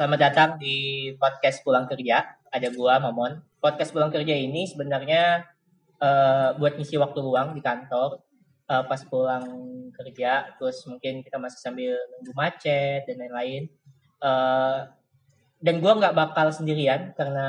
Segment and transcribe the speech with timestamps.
[0.00, 2.24] selamat datang di podcast pulang kerja.
[2.48, 3.36] Ada gua Momon.
[3.60, 5.44] Podcast pulang kerja ini sebenarnya
[6.00, 8.16] eh, buat ngisi waktu luang di kantor.
[8.64, 9.44] Eh, pas pulang
[9.92, 13.68] kerja, terus mungkin kita masih sambil nunggu macet dan lain-lain.
[14.24, 14.78] Eh,
[15.60, 17.48] dan gua nggak bakal sendirian karena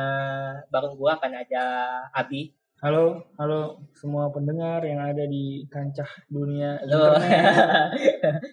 [0.68, 1.63] bareng gua akan ada
[2.11, 2.52] Abi.
[2.82, 7.13] Halo, halo semua pendengar yang ada di kancah dunia Halo.
[7.13, 7.45] internet.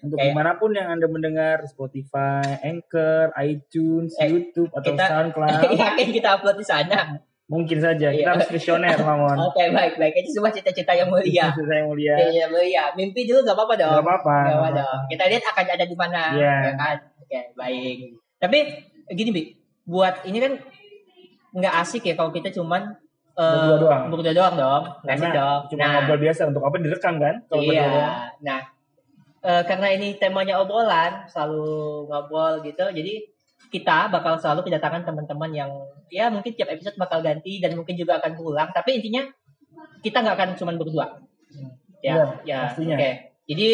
[0.05, 5.09] Untuk Kayak- di mana pun yang anda mendengar Spotify, Anchor, iTunes, Eh, YouTube atau kita-
[5.09, 7.17] SoundCloud, Yakin kita upload di sana.
[7.49, 8.29] mungkin saja kita Iya.
[8.29, 9.49] harus visioner, Mamon.
[9.49, 10.13] Oke, baik, baik.
[10.21, 11.49] Itu semua cita-cita yang mulia.
[11.49, 12.13] Saya mulia.
[12.29, 12.93] Iya, mulia.
[12.93, 13.93] Mimpi dulu gak apa-apa dong.
[13.97, 14.37] Gak apa-apa.
[14.45, 14.77] Gak apa-apa.
[14.77, 14.99] dong.
[15.09, 16.21] Kita lihat akan ada di mana.
[16.37, 16.55] Iya.
[16.61, 16.97] Ya kan?
[17.17, 17.97] Oke, baik.
[18.37, 18.57] Tapi
[19.09, 19.43] gini, Bi.
[19.81, 20.53] Buat ini kan
[21.49, 22.93] nggak asik ya kalau kita cuman
[23.39, 24.01] Berdua doang.
[24.11, 24.83] Berdua doang dong.
[25.01, 25.59] Karena dong.
[25.69, 27.35] Cuma Nah, ngobrol biasa untuk apa direkam kan?
[27.47, 27.87] Kalau Iya.
[28.39, 28.59] Nah,
[29.39, 31.71] eh, karena ini temanya obrolan, selalu
[32.05, 32.83] ngobrol gitu.
[32.85, 33.13] Jadi
[33.69, 35.71] kita bakal selalu kedatangan teman-teman yang
[36.09, 38.67] ya mungkin tiap episode bakal ganti dan mungkin juga akan pulang.
[38.69, 39.23] Tapi intinya
[39.99, 41.05] kita nggak akan cuman berdua.
[41.99, 42.57] Ya, Iya, ya.
[42.67, 42.95] pastinya.
[42.99, 43.11] Oke.
[43.47, 43.69] Jadi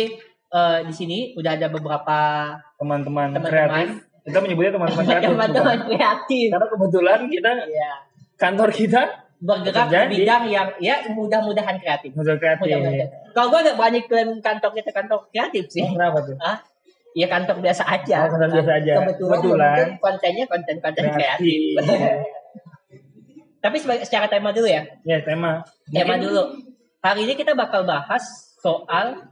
[0.52, 2.17] eh, di sini udah ada beberapa
[2.77, 4.03] Teman-teman kreatif.
[4.22, 5.29] Kita menyebutnya teman-teman kreatif.
[5.29, 6.47] teman-teman kreatif.
[6.53, 7.91] Karena kebetulan kita Iya.
[8.35, 9.02] kantor kita
[9.45, 12.17] Bergerak di bidang yang ya mudah-mudahan kreatif.
[12.17, 12.65] unsur kreatif.
[12.65, 13.09] Mudah-mudahan.
[13.29, 15.85] Kalau gue gak berani klaim kantor kita kantor kreatif sih.
[15.85, 16.35] Oh, Kenapa tuh?
[17.13, 18.25] Ya kantor biasa aja.
[18.25, 18.93] Oh, kantor biasa aja.
[19.05, 19.85] Kebetulan, Kebetulan.
[20.01, 21.77] kontennya konten-konten kreatif.
[21.77, 22.17] Kreatif.
[23.66, 24.85] Tapi sebagai secara tema dulu ya.
[25.05, 25.66] ya tema.
[25.89, 26.43] Tema Mungkin dulu.
[27.01, 28.21] Hari ini kita bakal bahas
[28.61, 29.25] soal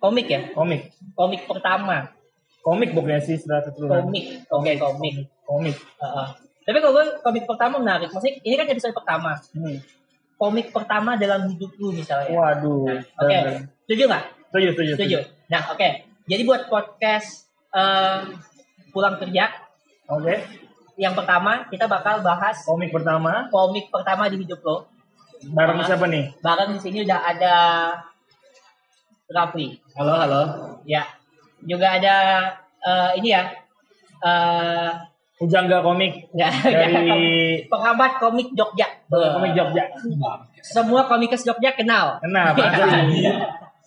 [0.00, 0.52] komik ya.
[0.56, 0.92] Komik.
[1.16, 2.12] Komik pertama.
[2.60, 3.64] Komik bukannya sih setelah.
[4.04, 4.44] Komik.
[4.52, 5.14] Oke, komik.
[5.48, 5.76] Komik.
[5.76, 6.28] Heeh.
[6.70, 8.14] Tapi kalau gue komik pertama menarik.
[8.14, 9.34] Maksudnya ini kan episode pertama.
[9.58, 9.82] Hmm.
[10.38, 12.30] Komik pertama dalam hidup lu misalnya.
[12.30, 12.94] Waduh.
[12.94, 13.66] Oke.
[13.90, 14.24] Setuju nggak?
[14.54, 15.18] Setuju, setuju, Setuju.
[15.50, 15.88] Nah, oke.
[16.30, 18.22] Jadi buat podcast eh,
[18.94, 19.50] pulang kerja
[20.14, 20.46] Oke.
[20.94, 24.86] yang pertama kita bakal bahas Komik pertama komik pertama di hidup lo.
[25.50, 25.86] bareng Ah.
[25.90, 26.38] siapa nih?
[26.38, 27.54] Bareng di sini udah ada
[29.26, 29.74] Rafli.
[29.98, 30.42] Halo, halo.
[30.86, 31.02] Ya.
[31.66, 32.14] Juga ada
[32.78, 33.58] eh, ini ya.
[34.22, 35.09] Eh
[35.40, 38.84] Pujangga komik ya, dari pengamat komik Jogja.
[39.08, 39.88] komik Jogja.
[40.60, 42.20] Semua komikers Jogja kenal.
[42.20, 43.24] Kenal, pasti.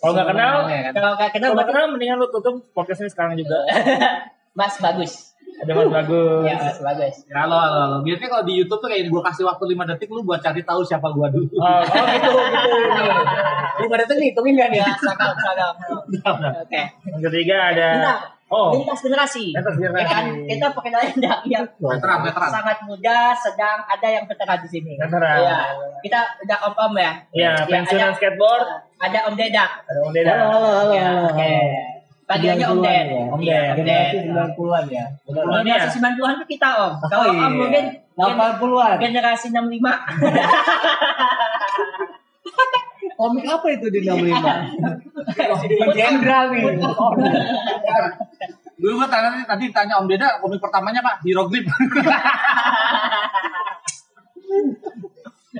[0.02, 3.38] Kalau nggak kenal, Kalau nggak kenal, kalau nggak kenal mendingan lu tutup podcast ini sekarang
[3.38, 3.70] juga.
[4.58, 5.34] Mas bagus.
[5.64, 6.44] Ada Mas Bagus.
[6.50, 7.16] Ya, Mas bagus.
[7.30, 7.98] Ya, halo, halo, halo.
[8.02, 10.82] Biasanya kalau di YouTube tuh kayak gue kasih waktu 5 detik lu buat cari tahu
[10.82, 11.46] siapa gua dulu.
[11.56, 13.14] Oh, oh gitu, gitu.
[13.86, 14.82] 5 detik nih, hitungin nih?
[14.82, 15.70] Ya, sakal, sakal.
[16.66, 16.82] Oke.
[17.06, 18.18] Yang ketiga ada Bentar.
[18.54, 19.50] Oh, Lintas generasi.
[19.50, 20.08] Lintas Ya generasi.
[20.08, 20.26] kan?
[20.46, 22.50] Kita pengenalan dari yang Veteran, veteran.
[22.52, 24.94] sangat muda, sedang ada yang veteran di sini.
[24.96, 25.36] Veteran.
[25.42, 25.58] Iya.
[26.00, 27.12] Kita udah om-om ya.
[27.34, 28.68] ya pensiunan ada- skateboard.
[29.00, 29.66] Ada Om Deda.
[29.82, 30.34] Ada Om Deda.
[30.94, 31.54] Ya, Oke.
[32.24, 33.08] Panggilannya Om Ded.
[33.28, 33.74] Om Ded.
[33.74, 34.12] Om Ded.
[34.32, 35.06] 90-an ya.
[35.26, 35.76] Oh, ini ya?
[35.82, 36.94] Generasi 90-an tuh kita Om.
[37.04, 37.42] Kalau iya.
[37.42, 39.02] Om mungkin gen- 80-an.
[39.02, 39.82] generasi 65.
[43.14, 45.96] Komik apa itu di 65?
[45.96, 46.64] Jenderal nih.
[48.78, 51.64] Dulu gua tanya tadi tanya Om Deda, komik pertamanya Pak, Hieroglif.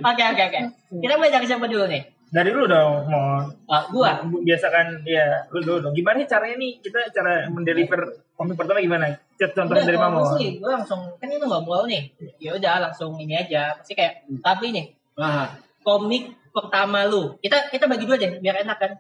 [0.04, 0.60] Oke oke oke.
[1.00, 2.04] Kita mulai dari siapa dulu nih?
[2.34, 4.26] Dari lu dong, mau Ah, gua.
[4.26, 5.94] biasakan ya lu dulu dong.
[5.94, 9.14] Gimana caranya nih kita cara mendeliver komik pertama gimana?
[9.38, 12.10] Cek contohnya dari kalau sih, gue langsung kan ini ngobrol nih.
[12.42, 13.78] Ya udah langsung ini aja.
[13.78, 15.54] Pasti kayak tapi nih Nah,
[15.86, 17.36] komik pertama lu.
[17.42, 18.92] Kita kita bagi dua deh biar enak kan.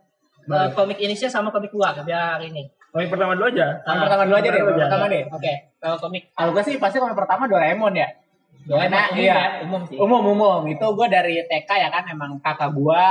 [0.44, 2.68] Eh, komik Indonesia sama komik luar biar ini.
[2.92, 3.80] Komik pertama dulu aja.
[3.88, 5.24] Ah, pertama dulu aja deh, pertama pertama deh.
[5.32, 8.10] Oke, kalau komik Kalau gue sih pasti komik pertama Doraemon ya.
[8.68, 9.98] Doraemon Karena umum iya, ya, umum sih.
[9.98, 13.06] umum umum itu gue dari TK ya kan emang kakak gue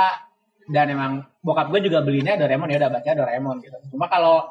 [0.71, 1.11] dan emang
[1.43, 3.77] bokap gue juga belinya Doraemon ya udah baca Doraemon gitu.
[3.91, 4.45] Cuma kalau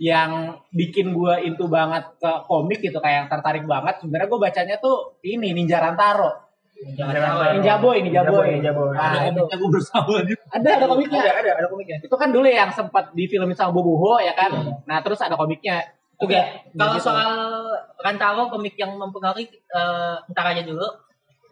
[0.00, 4.76] yang bikin gue into banget ke komik gitu kayak yang tertarik banget sebenarnya gue bacanya
[4.80, 6.49] tuh ini Ninja Rantaro.
[6.80, 7.50] Jangan Ninja tahu ya.
[7.52, 8.46] Ninja Boy, Ninja Boy.
[8.56, 8.88] Ninja Boy.
[8.96, 9.42] Nah, Ada itu.
[9.52, 10.12] gue bersama.
[10.48, 11.20] Ada ada komiknya.
[11.20, 11.96] Ada, ada, ada komiknya.
[12.00, 14.80] Itu kan dulu yang sempat difilmin sama Boboho ya kan.
[14.88, 15.84] Nah, terus ada komiknya.
[16.16, 16.36] Oke,
[16.76, 17.04] kalau Gitu.
[17.04, 17.32] soal
[17.96, 20.84] Rantaro komik yang mempengaruhi eh, ntar aja dulu.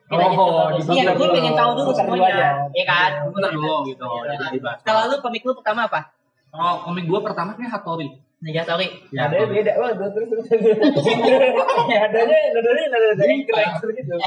[0.08, 2.64] Kita Oh, dibagi Iya, gue pengen tahu dulu semuanya.
[2.72, 3.10] Iya kan?
[3.28, 4.08] Bentar dulu gitu.
[4.24, 4.72] Iya.
[4.80, 6.08] Kalau lu komik lu pertama apa?
[6.48, 8.16] Oh, komik gue pertama kan Hattori.
[8.38, 8.86] Ninja Tori.
[9.10, 9.72] Ya, Ada beda.
[9.82, 10.46] Wah, terus terus.
[12.06, 14.14] Adanya, adanya, adanya gangster gitu.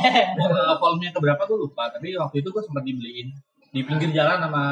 [0.52, 1.88] Eh, volumenya keberapa gue lupa.
[1.96, 3.32] Tapi waktu itu gue sempat dibeliin
[3.72, 4.64] di pinggir jalan sama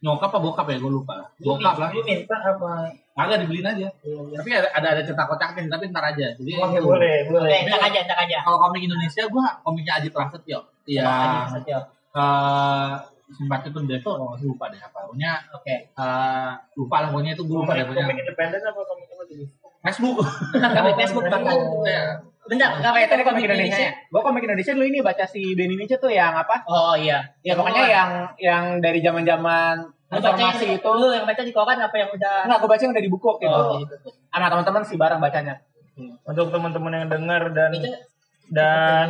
[0.00, 1.28] nyokap apa bokap ya gue lupa.
[1.36, 1.92] Bokap lah.
[1.92, 2.88] Lu minta apa?
[3.20, 3.88] Agak dibeliin aja.
[4.08, 6.26] Tapi ada ada, ada cerita kocaknya tapi ntar aja.
[6.40, 7.60] Jadi Oke, boleh, Oke, boleh.
[7.68, 8.38] ntar aja, ntar aja.
[8.48, 10.58] kalau komik Indonesia gue komiknya Ajit Prasetyo.
[10.88, 11.04] Iya.
[11.04, 11.78] Aji Prasetyo.
[12.16, 15.04] Eh Simpati itu Deto, oh, masih lupa deh apa.
[15.04, 15.74] Pokoknya Oke.
[15.92, 19.22] eh, lupa lah pokoknya itu gue lupa deh komik independen apa komik apa?
[19.78, 20.18] Facebook.
[20.76, 21.56] Komik Facebook bahkan.
[21.86, 22.02] Ya.
[22.48, 23.88] Bentar, Enggak kayak tadi komik Indonesia.
[24.08, 26.64] Gue komik Indonesia dulu ini baca si Benny Nietzsche tuh yang apa?
[26.64, 27.20] Oh iya.
[27.44, 28.10] Ya pokoknya yang
[28.40, 30.90] yang dari zaman-zaman Lu baca informasi itu.
[30.96, 33.30] lu yang baca di koran apa yang udah Enggak, gue baca yang udah di buku
[33.44, 33.60] gitu.
[33.60, 33.94] Oh, gitu.
[34.32, 35.54] Sama teman-teman sih bareng bacanya.
[36.24, 37.88] Untuk teman-teman yang dengar dan Itu
[38.48, 39.08] dan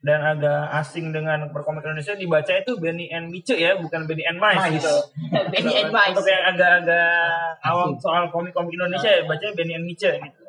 [0.00, 4.40] dan agak asing dengan perkomik Indonesia dibaca itu Benny and Mice ya, bukan Benny and
[4.40, 4.80] Mice Mice.
[4.80, 4.94] gitu.
[5.52, 6.16] Benny and Mice.
[6.16, 7.12] Untuk yang agak-agak
[7.60, 10.40] awam soal komik-komik Indonesia ya bacanya Benny and Mice gitu.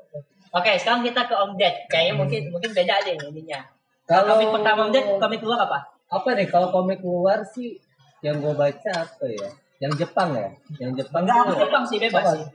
[0.52, 1.76] Oke, sekarang kita ke Om Ded.
[1.88, 3.60] Kayaknya mungkin mungkin beda deh ininya.
[4.08, 5.80] Kalau komik pertama Om Ded, komik luar apa?
[6.12, 7.80] apa nih kalau komik luar sih
[8.20, 9.50] yang gue baca apa ya?
[9.80, 10.52] Yang Jepang ya?
[10.78, 12.32] Yang Jepang Enggak, aku Jepang sih bebas Apa?
[12.38, 12.48] sih.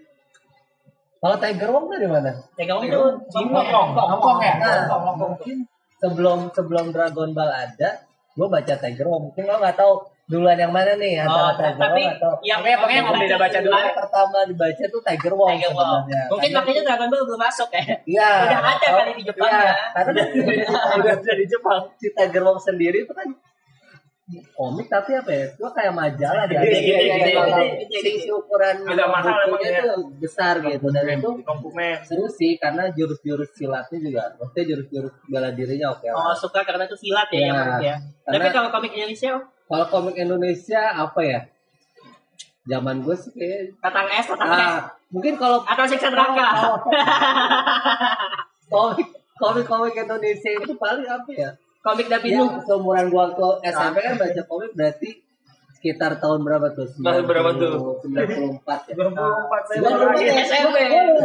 [1.17, 2.31] Kalau Tiger Wong dari mana?
[2.55, 3.01] Tegak itu
[3.33, 4.55] Hong Kong, Hong Kong ya.
[4.61, 5.65] Nah, mungkin
[5.99, 7.91] sebelum sebelum Dragon Ball ada,
[8.33, 9.31] gue baca Tiger Wong.
[9.31, 9.93] Mungkin lo nggak tahu
[10.27, 13.39] duluan yang mana nih Oh, antara Tiger tapi Wong atau yang Pokoknya- pokoknya yang Ded
[13.39, 13.77] baca dulu.
[13.79, 16.23] yang pertama dibaca tuh Tiger Wong Tiger sebenarnya.
[16.27, 17.83] Mungkin Karena- makanya Dragon Ball belum masuk ya.
[18.05, 18.31] Iya.
[18.43, 19.75] Udah ada kali di Jepang Iya, ya.
[19.95, 20.11] Karena
[20.99, 21.81] Udah ada di Jepang.
[21.95, 23.29] si Tiger Wong sendiri itu kan
[24.53, 25.45] komik tapi apa ya?
[25.49, 27.33] Itu kayak majalah Gede, jadi gede, gede,
[27.87, 29.83] gede, si- ukuran Agak mahal bukunya ya.
[29.87, 31.31] tuh besar gitu dan itu
[32.03, 36.35] seru sih karena jurus-jurus silatnya juga maksudnya jurus-jurus bela dirinya oke Oh, lah.
[36.35, 37.95] suka karena itu silat ya, ya.
[38.21, 39.31] Karena- Tapi kalau komik Indonesia,
[39.65, 41.41] Kalau komik Indonesia apa ya?
[42.65, 44.59] Zaman gue sih kayak Tatang S, Tatang S.
[44.59, 46.51] ah, mungkin kalau Atau Siksa Neraka.
[48.67, 49.07] komik
[49.37, 51.51] komik komik Indonesia itu paling apa ya?
[51.87, 52.45] Komik Ya, Davidu.
[52.63, 55.11] seumuran gua waktu SMP kan baca komik berarti
[55.73, 56.89] sekitar tahun berapa tuh?
[56.91, 58.03] Tahun berapa tuh?
[58.03, 58.95] 94 ya.
[58.97, 60.77] 94 saya baru ya, SMP.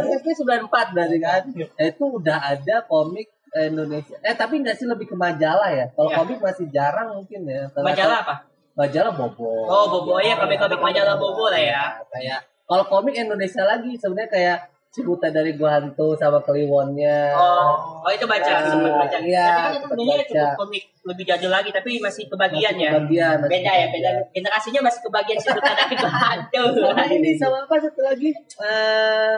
[0.06, 1.42] SMP 94 berarti kan.
[1.50, 4.16] Nah, itu udah ada komik Indonesia.
[4.20, 5.90] Eh tapi nggak sih lebih ke majalah ya.
[5.90, 6.16] Kalau Ya.
[6.16, 7.66] komik masih jarang mungkin ya.
[7.68, 8.34] Kalau- Majalah apa?
[8.72, 9.68] Majalah Bobo.
[9.68, 11.92] Oh, Bobo ya, komik-komik majalah Bobo lah ya.
[12.08, 14.58] Kayak kalau komik Indonesia lagi sebenarnya kayak
[14.92, 17.32] Cibuta dari Gua Hantu sama Kliwonnya.
[17.32, 19.18] Oh, oh itu baca, Ya, sempat baca.
[19.24, 20.28] iya, tapi kan itu sebenarnya baca.
[20.28, 22.90] cukup komik lebih jadul lagi, tapi masih kebagian Masih ya.
[22.92, 24.10] kebagian, masih Beda ya, beda.
[24.36, 26.62] Generasinya masih kebagian Buta dari Hantu.
[26.84, 28.28] Sama ini sama apa satu lagi?
[28.60, 29.34] Eh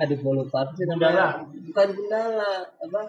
[0.00, 1.38] aduh gue lupa sih Gundala.
[1.38, 1.46] namanya?
[1.70, 2.52] Bukan Gundala,
[2.82, 3.00] apa?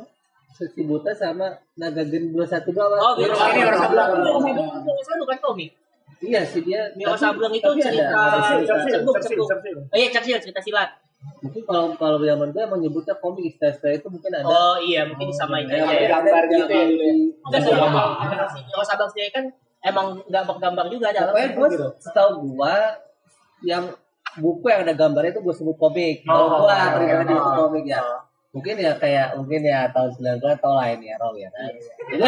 [0.54, 2.96] Si Buta sama Naga Gen 212 apa?
[3.02, 3.18] Oh.
[3.18, 5.72] Wiro Sableng itu nggak bukan komik.
[6.22, 6.94] Iya sih dia.
[6.94, 8.14] Tapi- Sableng itu cerita
[8.46, 8.70] cerita.
[9.50, 9.78] Cersil.
[9.82, 11.01] Oh iya, cerita silat.
[11.42, 14.46] Mungkin kalau kalau zaman gue emang nyebutnya komik istilah-istilah itu mungkin ada.
[14.46, 16.10] Oh iya, mungkin disamain aja ya.
[16.18, 17.14] gambar gitu ya dulu ya.
[17.46, 19.46] Enggak sih, kalau si Wiro Sableng sendiri kan
[19.82, 22.76] emang nggak bergambar juga dalam Pokoknya gue setahu gue
[23.66, 23.84] yang
[24.38, 26.26] buku yang ada gambarnya itu gue sebut komik.
[26.26, 28.02] Kalau Oh, gue oh, pribadi oh, itu komik ya.
[28.52, 31.72] Mungkin ya kayak mungkin ya tahun 90 atau lain ya Rob ya kan.
[32.12, 32.24] Jadi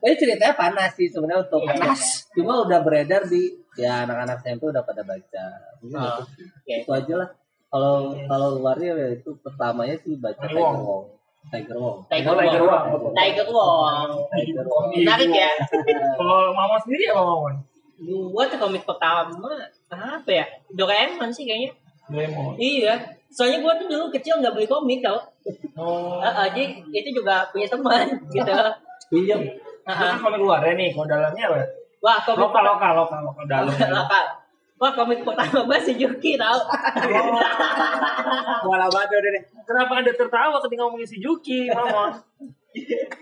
[0.00, 2.30] Tapi ceritanya panas sih sebenarnya untuk panas.
[2.32, 5.44] Cuma udah beredar di ya anak-anak SMP udah pada baca.
[5.82, 6.22] Oh,
[6.68, 7.28] itu aja lah.
[7.70, 11.02] Kalau kalau luarnya ya itu pertamanya sih baca Tiger Tiger Wong.
[11.50, 11.96] Tiger Wong.
[12.10, 12.84] Tiger Oh, Tiger Wong.
[13.14, 14.08] Tiger Wong.
[14.34, 14.84] Tiger Wong.
[14.90, 15.50] Menarik ya.
[16.18, 17.50] Kalau Mama sendiri apa Mama?
[18.34, 19.30] Gua tuh komik pertama
[19.88, 20.44] apa ya?
[20.74, 21.70] Doraemon sih kayaknya.
[22.10, 22.58] Doraemon.
[22.58, 22.94] Iya.
[23.30, 25.22] Soalnya gua tuh dulu kecil nggak beli komik tau.
[25.78, 26.18] Oh.
[26.18, 28.52] Heeh, jadi itu juga punya teman gitu.
[29.08, 29.40] Pinjam.
[29.86, 31.58] Itu kan komik luarnya nih, kalau dalamnya apa?
[32.02, 33.72] Wah, komik Lokal, lokal, lokal, lokal dalam.
[34.02, 34.24] lokal.
[34.80, 36.56] Wah, komik pertama gua si Yuki tau.
[38.64, 39.42] Bola batu deh deh.
[39.68, 42.16] Kenapa anda tertawa ketika ngomongin si Juki, Mama?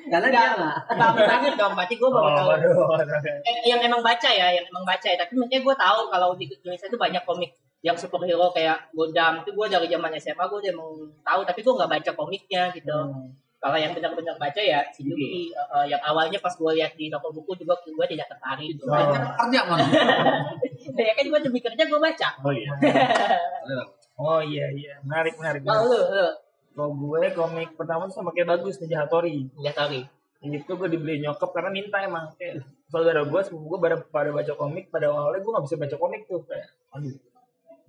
[0.07, 0.77] Karena dia nggak.
[0.95, 2.49] Gampang banget dong, berarti gua baru tahu.
[2.79, 3.19] Oh, waduh.
[3.43, 5.19] Eh, yang emang baca ya, yang emang baca ya.
[5.19, 7.51] Tapi maksudnya gue tahu kalau di Indonesia itu banyak komik
[7.83, 10.91] yang superhero kayak Godam itu gue dari zaman SMA gue udah emang
[11.23, 12.99] tahu tapi gue nggak baca komiknya gitu.
[13.59, 17.11] Kalau yang benar-benar baca ya si Yuki eh, eh, yang awalnya pas gue lihat di
[17.11, 18.71] toko buku juga gue tidak tertarik.
[18.71, 18.87] Gitu.
[18.87, 18.95] Oh.
[18.95, 19.83] Kerja man.
[21.11, 22.29] ya kan gue demi kerja gue baca.
[22.47, 22.71] Oh iya.
[24.19, 25.63] Oh iya iya, menarik menarik.
[25.63, 26.27] Kalau lu, lu
[26.75, 29.47] Kalau gue komik pertama tuh sama kayak bagus Ninja Hattori.
[29.55, 30.03] nggak tahu.
[30.43, 34.53] Itu gue dibeli nyokap karena minta emang kayak saudara gue sepupu gue pada pada baca
[34.59, 37.15] komik pada awalnya gue gak bisa baca komik tuh kayak aduh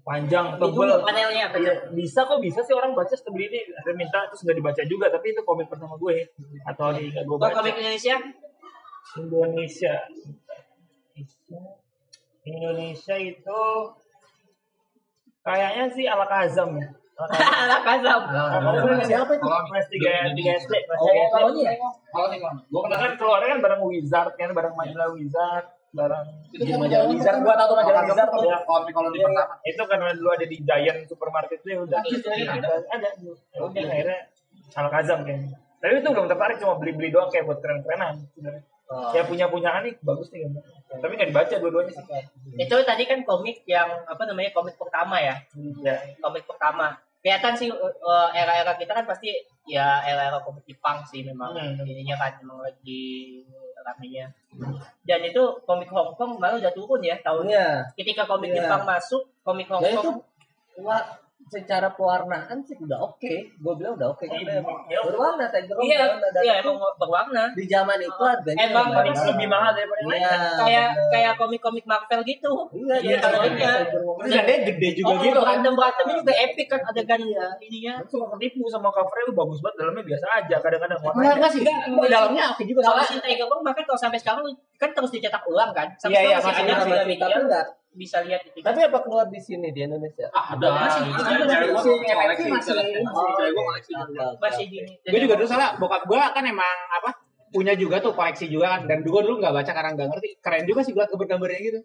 [0.04, 1.58] panjang Itu tebel panelnya apa?
[1.60, 5.06] Iya, bisa kok bisa sih orang baca setelah ini ada minta terus nggak dibaca juga
[5.12, 6.16] tapi itu komik pertama gue
[6.66, 8.16] atau di nggak gue baca komik Indonesia?
[9.18, 9.94] Indonesia
[12.46, 13.62] Indonesia itu
[15.44, 16.90] kayaknya sih ala Kazam ya
[17.20, 18.22] Ala Kazam.
[19.04, 19.44] Siapa itu?
[19.44, 19.68] Kalau nih.
[19.76, 21.34] Kelas tiga tiga SD, kelas Oh, tiga SD.
[21.36, 21.74] kalau ini ya?
[22.16, 26.64] Kalau nih kan, gue kan keluarnya kan bareng Wizard kan, bareng majalah Wizard, bareng Itu
[26.78, 27.40] majalah Wizard.
[27.42, 28.42] Gua tahu tuh majalah Wizard tuh.
[28.46, 28.58] ya.
[28.64, 29.54] komik kalau di pertama.
[29.62, 32.00] Itu karena dulu ada di Giant supermarket itu ya udah.
[32.02, 33.10] Ada, ada.
[33.20, 34.20] Ya udah akhirnya
[34.76, 35.58] Al Kazam kayaknya.
[35.80, 38.64] Tapi itu belum tertarik cuma beli-beli doang kayak buat keren-kerenan sebenarnya.
[39.14, 40.64] Ya punya punyaan nih bagus nih gambar.
[41.00, 42.06] Tapi nggak dibaca dua-duanya sih.
[42.58, 45.36] Itu tadi kan komik yang apa namanya komik pertama ya.
[45.82, 45.96] Ya.
[46.20, 46.98] Komik pertama.
[47.20, 49.28] kelihatan sih uh, era-era kita kan pasti
[49.68, 51.84] ya era-era komik Jepang sih memang Hmm.
[51.84, 53.44] ininya kan memang lagi
[53.86, 54.26] ramenya
[55.06, 57.68] dan itu komik Hong Kong malah udah turun ya tahun Iya.
[57.96, 58.66] ketika komik Iya.
[58.66, 60.18] Jepang masuk komik Hong itu Kong
[60.84, 61.04] wah,
[61.50, 63.34] secara pewarnaan sih udah oke.
[63.52, 66.94] Gue bilang udah oke karena emang Ya, berwarna Tiger iya berwarna dan iya itu emang
[66.96, 69.28] berwarna di zaman itu harganya Emang apa sih?
[69.28, 70.22] lebih mahal daripada yang lain.
[70.22, 70.38] Iya.
[70.56, 71.10] kayak bener.
[71.10, 73.72] kayak komik-komik Marvel gitu Iya, Iya, sama iya.
[73.90, 74.16] Roll.
[74.20, 75.44] Terus dan dia gede juga oh, gitu kan.
[75.44, 79.60] berantem berantemnya juga epic kan adegan ya ininya Itu suka ketipu sama covernya lu bagus
[79.60, 81.62] banget dalamnya biasa aja kadang-kadang Enggak, warnanya enggak sih.
[81.66, 84.44] Enggak, dalamnya oke juga kalau si Tiger Bang bahkan kalau sampai sekarang
[84.76, 87.66] kan terus dicetak ulang kan Iya, sampai iya, masih ada ada, tapi enggak.
[87.92, 90.30] Bisa lihat itu Tapi apa keluar di sini di Indonesia?
[90.30, 91.34] Ada masih- masih.
[94.40, 97.10] masih- gini Gue juga dulu salah bokap gue kan emang apa
[97.50, 98.82] punya juga tuh koleksi juga kan.
[98.86, 100.30] Dan gue dulu nggak baca karena nggak ngerti.
[100.38, 101.80] Keren juga sih buat gambar-gambarnya gitu.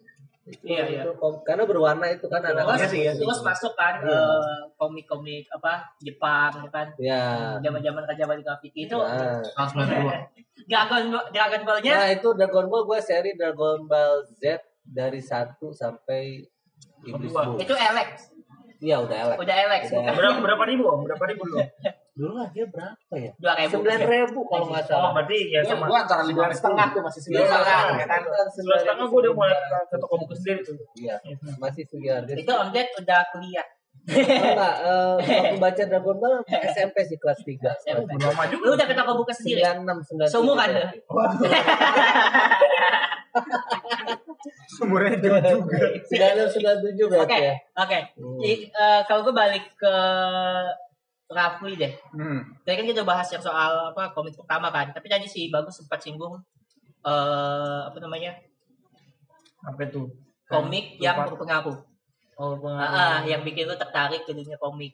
[0.61, 1.01] Iya, iya.
[1.41, 3.25] Karena berwarna itu kan anak terus, Iya sih, iya sih.
[3.25, 4.13] terus masuk kan Iya.
[4.13, 6.87] eh, komik-komik apa Jepang ya kan?
[7.01, 7.21] Ya.
[7.65, 9.49] zaman-zaman Bali Graffiti itu 92.
[10.69, 11.93] Dragon Dragon Ball-nya?
[11.97, 16.45] Nah, itu Dragon Ball gue seri Dragon Ball Z dari 1 sampai
[17.01, 17.29] Iblis.
[17.29, 17.57] Boom.
[17.57, 18.31] itu Alex
[18.75, 19.37] Iya, udah elek.
[19.39, 19.97] udah Alex Udah.
[19.97, 21.57] bukan berapa berapa ribu om berapa ribu lu
[22.15, 23.31] Dulu lah dia berapa ya?
[23.35, 25.11] dua ribu Sembilan ribu kalau nggak oh salah.
[25.11, 27.95] berarti ya gue sama gue antara lima setengah tuh masih sembilan Iya, setengah iya.
[27.95, 31.15] ya kan sebelas setengah gue udah mulai ke, toko buku sendiri tuh Iya,
[31.57, 32.33] masih harga.
[32.33, 33.67] itu Om Ded udah kuliah
[34.05, 37.73] Enggak, eh, waktu baca Dragon Ball SMP sih kelas 3.
[37.81, 38.09] SMP.
[38.15, 40.29] lama juga lu udah ke toko buku sendiri 96 97.
[40.29, 40.87] Seumuran ya?
[44.83, 45.77] umurnya jauh juga
[46.51, 47.55] 96 97 berarti Oke, ya.
[47.79, 47.99] oke.
[48.19, 48.39] Hmm.
[48.43, 49.93] Jadi, eh, kalau gue balik ke
[51.25, 51.93] Rafli deh.
[52.13, 52.61] hmm.
[52.61, 54.93] Tadi kan kita udah bahas yang soal apa komik pertama kan.
[54.93, 56.37] Tapi tadi si bagus sempat singgung
[57.05, 58.33] eh apa namanya
[59.61, 60.09] apa tuh
[60.49, 61.77] komik yang berpengaruh.
[62.41, 64.93] oh Ah, ah, yang bikin lu tertarik ke dunia komik.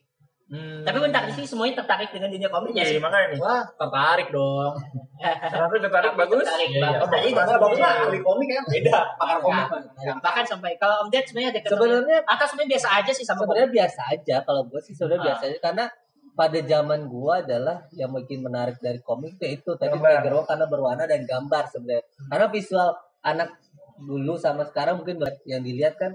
[0.52, 0.84] Hmm.
[0.84, 3.00] Tapi bentar di sini semuanya tertarik dengan dunia komik ya Iya, sih.
[3.00, 3.40] makanya nih.
[3.40, 4.74] wah tertarik dong
[5.56, 6.44] Tapi tertarik bagus.
[6.44, 6.84] Tertarik, Iya, iya.
[6.92, 7.08] bagus.
[7.08, 7.40] Tadi bagus.
[7.48, 7.62] bagus.
[7.64, 11.52] bagus lah ahli komik ya beda pakar komik Nah, bahkan sampai kalau Om Ded sebenarnya
[11.56, 13.48] ketemu Sebenarnya atau sebenarnya biasa aja sih sama komik.
[13.48, 15.28] sebenarnya biasa aja kalau gue sih sebenarnya Ah.
[15.30, 15.86] biasa aja karena
[16.32, 19.92] pada zaman gua adalah yang bikin menarik dari komik itu itu tadi.
[19.94, 22.90] Tiger karena berwarna dan gambar sebenarnya karena visual
[23.22, 23.50] anak
[23.98, 25.16] dulu sama sekarang mungkin
[25.46, 26.12] yang dilihat kan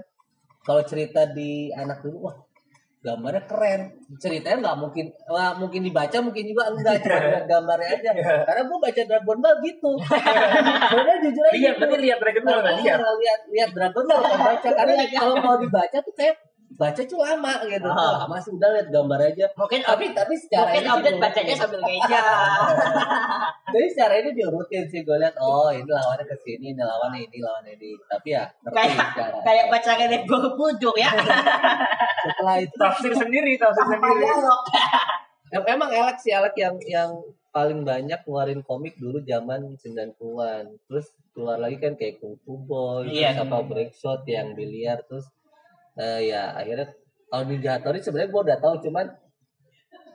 [0.59, 2.35] kalau cerita di anak dulu wah
[3.03, 3.81] gambarnya keren.
[4.17, 6.95] Ceritanya nggak mungkin wah, mungkin dibaca mungkin juga enggak.
[7.05, 8.09] Cuma lihat gambarnya aja.
[8.47, 9.91] Karena gua baca Dragon Ball gitu.
[10.01, 11.79] Sebenarnya jujur aja Lihat, gitu.
[11.85, 12.97] berarti lihat Dragon Ball nggak lihat.
[13.01, 14.69] Lihat lihat Dragon Ball baca.
[14.73, 16.35] Karena kalau mau dibaca tuh kayak
[16.69, 17.87] baca tuh lama gitu.
[17.87, 18.27] Ah.
[18.27, 19.45] Lama sih udah lihat gambar aja.
[19.53, 21.15] Mungkin Tapi tapi secara mungkin ini diurutin.
[21.17, 22.19] bacanya sambil ngeja.
[23.73, 27.37] Jadi secara ini diurutin sih gue lihat oh ini lawannya ke sini, ini lawannya ini,
[27.39, 27.95] lawannya ini.
[28.03, 29.37] Tapi ya Kayak- secara.
[29.43, 31.09] Kayak baca Renek Bujur ya.
[32.25, 34.27] setelah itu Tafsir sendiri, tafsir sendiri.
[35.47, 37.11] em- emang Alex sih Alex yang yang
[37.49, 40.65] paling banyak keluarin komik dulu zaman 90-an.
[40.85, 43.33] Terus keluar lagi kan kayak Kung Fu Boy, Iya.
[43.33, 45.25] terus apa Breakshot yang biliar terus
[45.97, 46.87] eh, ya akhirnya
[47.27, 49.05] kalau Ninja Hattori sebenarnya gue udah tahu cuman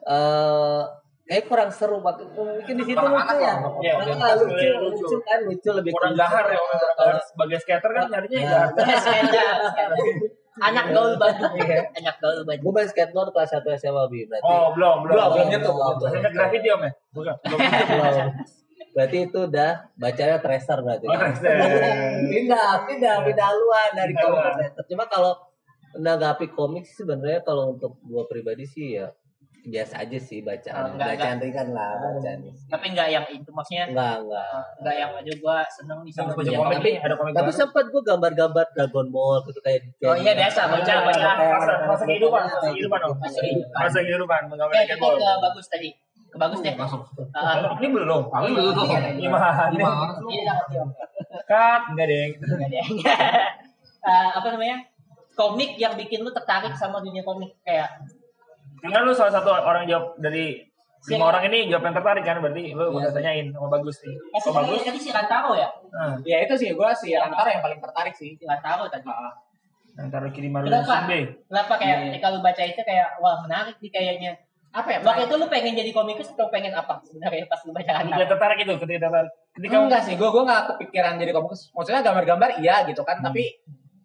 [0.03, 0.83] eh
[1.23, 3.55] kayak kurang seru waktu mungkin di situ lucu ya.
[3.79, 5.17] Iya, Nah, lucu, lucu, lucu.
[5.23, 6.59] kan lucu lebih Kurang gahar ya.
[6.99, 9.91] Kalau sebagai skater kan nyarinya skater.
[10.53, 11.55] Anak gaul Bandung.
[11.97, 12.65] Anak gaul Bandung.
[12.69, 14.45] Gue main skateboard kelas 1 SMA Bi berarti.
[14.45, 15.15] Oh, belum, belum.
[15.17, 15.73] Belum, belum nyentuh.
[15.73, 16.33] Belum, belum.
[16.37, 16.91] Graffiti om ya?
[17.15, 17.35] Bukan.
[17.49, 17.59] Belum.
[17.89, 18.29] Belum.
[18.93, 21.07] Berarti itu udah bacanya tracer berarti.
[21.09, 21.55] Oh, tracer.
[22.35, 24.53] pindah, pindah, pindah haluan dari haluan.
[24.53, 24.85] tracer.
[24.85, 25.33] Cuma kalau
[25.95, 29.09] menanggapi komik sih sebenarnya kalau untuk gua pribadi sih ya
[29.63, 33.85] biasa aja sih Oh, bacaan enggak, bacaan ringan lah bacaan Tapi enggak yang itu maksudnya
[33.87, 37.47] enggak enggak enggak yang aja gua seneng nih sama Baca komik tapi- ada komik tapi
[37.47, 37.57] baru.
[37.57, 41.31] sempat gua gambar-gambar Dragon Ball gitu kayak Oh iya biasa baca baca.
[41.39, 42.99] Masa, masa kehidupan, masa kehidupan.
[43.15, 43.79] Masa kehidupan.
[43.79, 45.15] Masa kehidupan, menggambarkan kita bol.
[45.15, 45.91] ke bagus tadi.
[46.27, 46.75] Ke bagus deh.
[46.75, 47.01] Masuk.
[47.31, 48.23] Ah, Ini belum.
[48.27, 48.73] Tapi belum.
[48.75, 50.89] Ini jangan diam.
[51.45, 52.31] Cut, enggak deng.
[52.35, 52.83] Enggak deh.
[54.03, 54.77] Eh, apa namanya?
[55.33, 57.89] Komik yang bikin lu tertarik sama dunia komik kayak
[58.79, 60.61] Karena lu salah satu orang jawab dari
[61.05, 64.15] lima orang ini jawab yang tertarik kan berarti lu udah tanyain sama bagus nih.
[64.15, 64.81] eh, Oh bagus.
[64.81, 65.67] tadi si Rantaro ya?
[65.89, 69.07] Nah, ya itu sih gue si Rantaro yang paling tertarik sih Si Rantaro tadi.
[69.93, 70.85] antara Kirimaru Kenapa?
[70.85, 71.21] dan Shinbe.
[71.45, 72.05] Kenapa kayak Iya.
[72.09, 74.33] ketika lu baca itu kayak wah menarik nih kayaknya.
[74.73, 77.91] apa ya Waktu itu lu pengen jadi komikus atau pengen apa sebenarnya pas lu baca
[77.95, 78.25] Rantaro?
[78.25, 79.33] tertarik itu, ketika tertarik.
[79.53, 83.53] Ketika enggak sih gue gue nggak kepikiran jadi komikus maksudnya gambar-gambar iya gitu kan tapi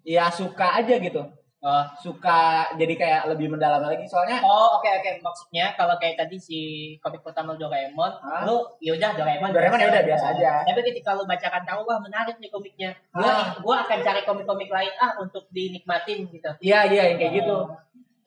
[0.07, 1.19] ya suka aja gitu
[1.57, 6.37] Oh, suka jadi kayak lebih mendalam lagi soalnya Oh oke oke maksudnya kalau kayak tadi
[6.37, 6.59] si
[7.01, 8.45] komik pertama Doraemon, Hah?
[8.45, 9.49] lu yaudah Doraemon.
[9.49, 10.61] Doraemon ya udah biasa aja.
[10.61, 13.45] Tapi ketika lu bacakan tahu wah menarik nih komiknya, gua Ah.
[13.57, 16.49] gua akan cari komik-komik lain ah untuk dinikmatin gitu.
[16.61, 17.57] iya iya yang kayak gitu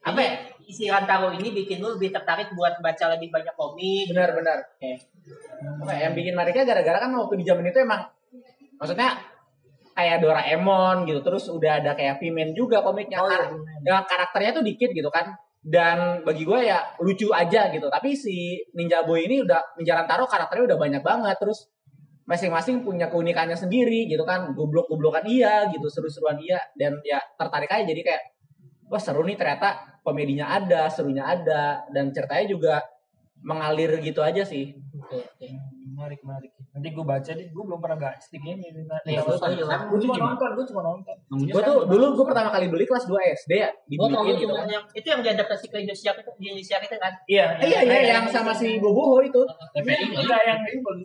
[0.03, 0.33] Apa ya?
[0.67, 4.11] isi Rantaro ini bikin lu lebih tertarik buat baca lebih banyak komik?
[4.11, 4.59] Benar-benar.
[4.75, 5.07] Oke.
[5.87, 8.11] Apa yang bikin menariknya gara-gara kan waktu di zaman itu emang
[8.75, 9.23] maksudnya
[10.01, 11.21] kayak Doraemon gitu.
[11.21, 13.21] Terus udah ada kayak Pimen juga komiknya.
[13.21, 13.53] Oh, iya, Kar-
[13.85, 15.37] dengan karakternya tuh dikit gitu kan.
[15.61, 17.93] Dan bagi gue ya lucu aja gitu.
[17.93, 21.37] Tapi si Ninja Boy ini udah Ninja Rantaro karakternya udah banyak banget.
[21.37, 21.69] Terus
[22.25, 24.57] masing-masing punya keunikannya sendiri gitu kan.
[24.57, 26.57] Goblok-goblokan iya gitu seru-seruan iya.
[26.73, 28.23] Dan ya tertarik aja jadi kayak
[28.89, 31.85] wah seru nih ternyata komedinya ada serunya ada.
[31.93, 32.75] Dan ceritanya juga
[33.45, 34.73] mengalir gitu aja sih.
[34.97, 35.80] Oke, oke.
[36.01, 38.73] Menarik menarik nanti gue baca deh gue belum pernah baca stick ini
[39.05, 39.77] Iya, gua tahu juga.
[39.85, 43.13] gue cuma nonton gue cuma nonton Gue tuh dulu gue pertama kali beli kelas 2
[43.45, 44.65] SD ya dibeliin itu gitu kan.
[44.65, 47.13] yang itu yang diadaptasi ke Indonesia itu di Indonesia itu kan.
[47.29, 49.43] iya Iya iya yang sama si Boboho itu.
[49.77, 50.61] TPI enggak yang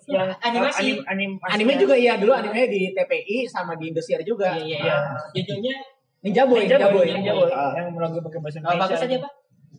[0.08, 0.80] yang Animasi.
[0.80, 4.56] anim, anim, Anime juga iya dulu animenya di TPI sama di Indosiar juga.
[4.56, 4.80] Iya, iya.
[4.80, 4.98] Iya.
[5.36, 5.76] Judulnya
[6.26, 7.06] Ninja Boy, Ninja Boy.
[7.12, 7.52] Ninja Boy.
[7.54, 7.74] Ah.
[7.78, 9.32] yang lagi pakai bahasa oh, bagus aja, Pak.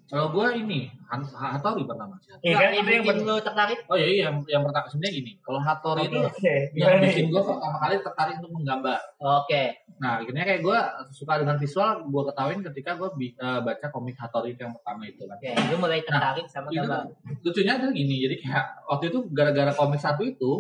[0.07, 0.87] Kalau gue ini
[1.35, 2.15] Hattori pertama.
[2.39, 3.79] Iya kan yang itu yang bikin lu tertarik.
[3.91, 5.33] Oh iya, iya yang yang pertama sebenarnya gini.
[5.43, 9.01] Kalau Hattori itu Oke, yang bikin gue pertama kali tertarik untuk menggambar.
[9.19, 9.63] Oke.
[9.99, 10.79] Nah, akhirnya kayak gue
[11.11, 13.09] suka dengan visual, gue ketahuin ketika gue
[13.39, 15.39] baca komik Hattori itu yang pertama itu kan.
[15.43, 17.03] Oke, lu mulai tertarik sama Itu gambar.
[17.43, 20.53] lucunya tuh gini, jadi kayak waktu itu gara-gara komik satu itu,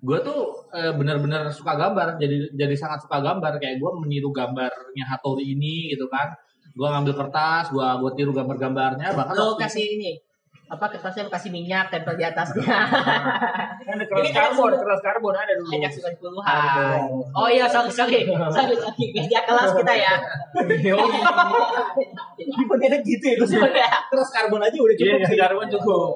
[0.00, 0.40] gue tuh
[0.72, 5.92] eh, benar-benar suka gambar, jadi jadi sangat suka gambar, kayak gue meniru gambarnya Hattori ini
[5.92, 6.32] gitu kan.
[6.76, 10.12] Gue ngambil kertas, gue gue tiru gambar-gambarnya, bahkan Lu waktu- kasih ini
[10.66, 12.58] apa kertasnya lu kasih minyak tempel di atasnya.
[13.86, 15.70] Kan ada keras Ini kan karbon, keras karbon ada dulu.
[15.78, 16.98] Ajak suka puluhan.
[17.38, 18.26] Oh iya, sorry, sorry.
[18.26, 19.06] Sorry, sorry.
[19.14, 20.12] Beda kelas kita ya.
[22.36, 22.74] Tipe
[23.06, 23.50] gitu ya terus
[24.10, 25.38] terus karbon aja udah cukup Iya, sih.
[25.38, 26.10] karbon cukup.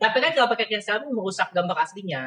[0.00, 2.22] Tapi kan kalau pakai keras karbon merusak gambar aslinya.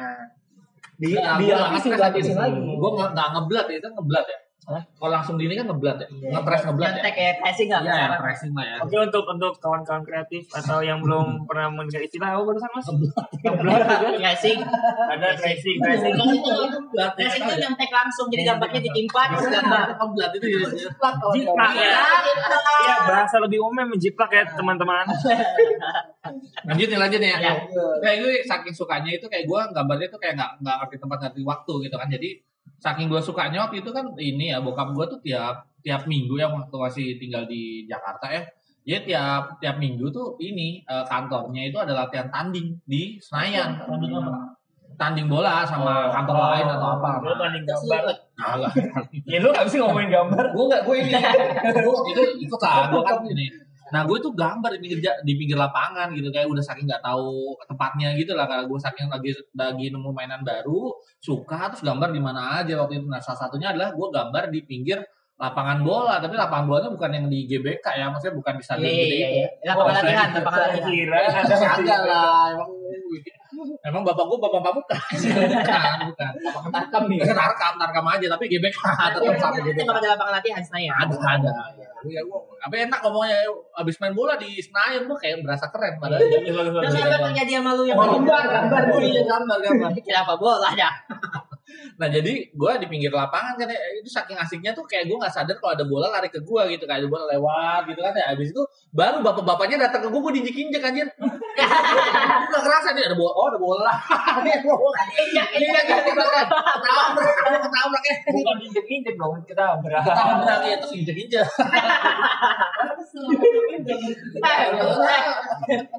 [0.94, 2.20] Di Nah, di gua ngepres lagi.
[2.54, 4.38] Gue nggak nggak ngeblat ya, itu ngeblat ya.
[4.68, 7.08] Kalau langsung di ini kan ngeblat ya, ngepres ngeblat ya.
[7.08, 7.82] Kayak tracing nggak?
[7.88, 8.76] Iya, ya, pressing lah ya.
[8.84, 12.86] Oke untuk untuk kawan-kawan kreatif atau yang belum pernah mendengar istilah apa barusan mas?
[13.40, 13.86] Ngeblat.
[14.20, 14.58] Tracing.
[15.08, 16.12] Ada tracing, tracing.
[16.12, 16.52] Tracing itu
[17.16, 19.86] tracing itu nyantek langsung jadi gambarnya ditimpa terus gambar.
[19.96, 20.60] Ngeblat itu ya.
[21.32, 21.90] Jiplak ya.
[22.84, 25.08] Iya bahasa lebih umum menjiplak ya teman-teman.
[26.68, 27.38] Lanjut nih, lanjut nih ya.
[27.40, 27.52] Ya.
[28.04, 31.40] Kayak gue saking sukanya itu kayak gue gambarnya tuh kayak nggak nggak ngerti tempat ngerti
[31.40, 32.08] waktu gitu kan.
[32.12, 32.30] Jadi
[32.78, 36.54] saking gue sukanya waktu itu kan ini ya bokap gue tuh tiap tiap minggu yang
[36.54, 38.42] waktu masih tinggal di Jakarta ya.
[38.88, 43.84] Dia tiap tiap minggu tuh ini eh, kantornya itu ada latihan tanding di Senayan.
[44.98, 47.10] Tanding bola sama kantor lain atau apa.
[47.22, 48.00] Lu tanding gambar.
[48.38, 48.72] Nah, lah.
[49.30, 50.44] Ya lu nggak bisa ngomongin gambar.
[50.56, 51.12] gue nggak gue ini
[51.84, 55.58] gue itu ikut lah gue kan ini nah gue tuh gambar di pinggir di pinggir
[55.58, 59.86] lapangan gitu kayak udah saking nggak tahu tempatnya gitu lah karena gue saking lagi lagi
[59.92, 63.92] nemu mainan baru suka terus gambar di mana aja waktu itu nah salah satunya adalah
[63.96, 65.00] gue gambar di pinggir
[65.38, 68.90] lapangan bola tapi lapangan bolanya bukan yang di GBK ya maksudnya bukan di Iya, stadion
[68.90, 69.28] iya, gede iya.
[69.28, 69.48] itu iya.
[69.70, 70.88] Lapangan latihan, lapangan latihan.
[70.90, 71.18] Kira
[71.78, 72.70] Kagak lah emang
[73.82, 74.96] emang bapak gue bapak pamuka
[75.48, 76.32] bukan bukan.
[76.48, 77.18] Apakah tarkam nih?
[77.24, 78.78] tarkam tarkam aja tapi GBK
[79.16, 80.94] tetap sama GBK Tetap ada lapangan latihan Senayan.
[81.08, 81.50] ada ada.
[82.06, 83.38] Ya gua apa enak ngomongnya
[83.74, 87.82] abis main bola di Senayan tuh kayak berasa keren padahal Terus apa terjadi sama lu
[87.88, 89.90] yang Gambar, gambar iya gambar gambar.
[89.98, 90.90] Kenapa bola ya?
[91.98, 95.34] Nah jadi gua di pinggir lapangan kan ya, itu saking asiknya tuh kayak gua nggak
[95.34, 98.24] sadar kalau ada bola lari ke gua gitu kayak ada bola lewat gitu kan ya
[98.32, 101.28] abis itu baru bapak-bapaknya datang ke gua gua diinjek-injek anjir gua
[102.48, 103.92] nggak kerasa nih ada bola oh ada bola
[104.38, 105.46] Ini ada bola injak.
[105.58, 107.34] kan ketabrak ketabrak
[107.66, 110.06] ketabrak ya bukan injek-injek dong kita berapa?
[110.06, 111.46] ketabrak ya terus injek-injek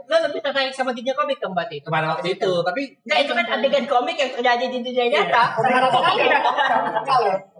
[0.10, 1.82] Lu lebih tertarik sama dunia komik dong berarti?
[1.84, 5.44] ke mana waktu itu tapi Nah itu kan adegan komik yang terjadi di dunia nyata.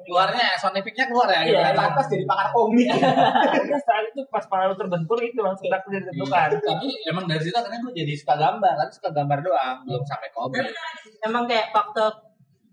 [0.02, 1.94] Keluarnya sonificnya keluar ya gitu Iya, kan.
[1.94, 2.88] atas jadi pakar komik.
[2.90, 6.50] Terus saat itu pas pala lu terbentur itu langsung takdir ditentukan.
[6.58, 10.30] tapi emang dari situ akhirnya gue jadi suka gambar tapi suka gambar doang belum sampai
[10.32, 10.66] komik
[11.22, 12.12] Emang kayak faktor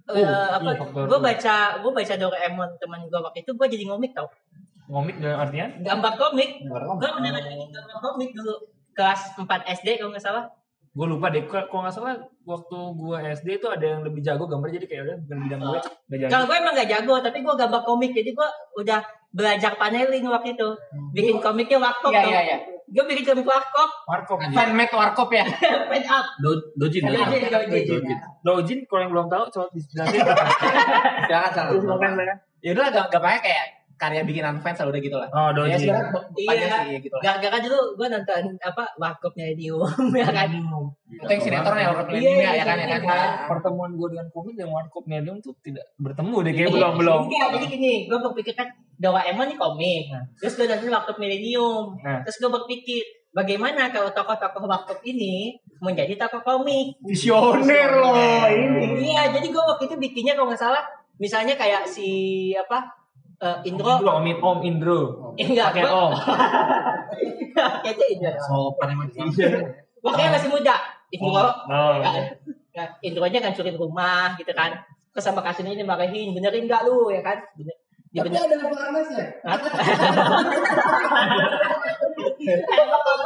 [0.07, 0.63] Oh, eh, apa?
[0.65, 4.31] iya, faktor Gue baca, gue baca Doraemon teman gue waktu itu gue jadi ngomik tau.
[4.87, 5.83] Ngomik dalam artian?
[5.83, 6.63] Gambar komik.
[6.63, 6.79] Gue
[7.11, 8.55] beneran gambar komik dulu
[8.95, 10.47] kelas 4 SD kalau nggak salah.
[10.97, 14.49] Gue lupa deh, kok kalau nggak salah waktu gue SD itu ada yang lebih jago
[14.49, 15.79] gambar jadi kayak udah bukan bidang gue,
[16.09, 16.31] udah jago.
[16.33, 18.11] Kalau gue emang gak jago, tapi gue gambar komik.
[18.11, 20.69] Jadi gue udah belajar paneling waktu itu.
[21.13, 22.31] Bikin komiknya warkop Iya, tuh.
[22.33, 22.59] iya, iya.
[22.87, 24.39] Gue bikin komik warkop, Warkop.
[24.49, 25.45] Fanmade warkop ya.
[25.93, 26.25] pen up.
[26.41, 28.17] Do, dojin Dojin, dojin dojin.
[28.41, 30.23] dojin kalau yang belum tahu coba dijelasin.
[31.27, 32.39] jangan salah Silakan, silakan.
[32.65, 33.65] Ya udah gak gampangnya kayak
[33.97, 35.29] karya bikinan fans lah udah gitu lah.
[35.33, 35.89] Oh, Ya Dojin.
[35.89, 36.79] sekarang banyak Iya.
[36.85, 37.23] sih gitu lah.
[37.25, 39.67] Gara-gara dulu gue nonton apa warkopnya di
[40.13, 40.49] ya kan.
[40.53, 43.01] Itu yang sinetron ya warkop Iya, Millennium iya, ya kan ya kan.
[43.03, 43.21] iya.
[43.49, 47.21] Pertemuan gue dengan komik dan warkop Nelium tuh tidak bertemu deh kayak belum belum.
[47.27, 50.03] Enggak, jadi gini, gue berpikir kan Doraemon nih komik.
[50.37, 51.85] Terus gue nonton waktu Millennium.
[52.01, 52.21] Nah.
[52.25, 56.97] Terus gue berpikir, bagaimana kalau tokoh-tokoh waktu ini menjadi tokoh komik.
[57.01, 58.17] Visioner loh
[58.49, 59.09] ini.
[59.09, 60.85] Iya, jadi gue waktu itu bikinnya kalau nggak salah,
[61.17, 62.09] misalnya kayak si
[62.53, 62.85] apa
[63.37, 65.01] eh, Indro, Indro, Om, Om Indro.
[65.37, 66.13] eh, enggak, Pakai Om.
[67.85, 68.33] kayaknya Indro.
[68.41, 69.09] Sopan emang.
[70.01, 70.77] Makanya masih muda.
[71.09, 72.35] Indro, Oh, ya,
[72.75, 74.75] ya, Indronya ngancurin rumah gitu kan.
[75.13, 77.41] Terus sama ini marahin, benerin nggak lu ya kan?
[77.57, 77.73] Bener,
[78.13, 79.25] Tapi dibener- ada apa anasnya?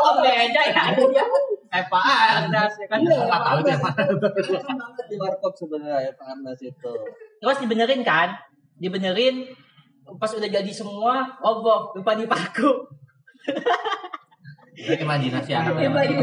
[0.00, 0.84] Oh beda ya.
[1.70, 2.98] Eh Pak Arnas ya kan.
[2.98, 3.76] Nggak tahu deh.
[3.78, 6.92] banget di warkop sebenarnya Pak Anas itu.
[7.38, 8.34] Terus dibenerin kan?
[8.74, 9.46] Dibenerin
[10.16, 11.60] pas udah jadi semua, oh
[11.92, 12.70] lupa dipaku.
[14.74, 15.76] Itu imajinasi anak.
[15.76, 16.16] Lupa di-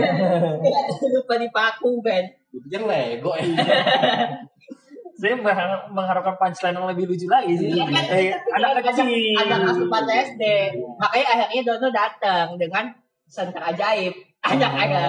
[1.08, 2.26] lupa dipaku Ben.
[2.50, 3.46] Pikir Lego ya.
[5.18, 7.74] Saya mengharap- mengharapkan punchline yang lebih lucu lagi sih.
[7.74, 8.04] Iya kan?
[8.06, 9.10] Eh, anak kecil.
[9.34, 10.44] Ada asupan SD.
[10.98, 12.86] Makanya akhirnya Dono datang dengan
[13.26, 14.14] senter ajaib.
[14.46, 15.02] Ajak aja.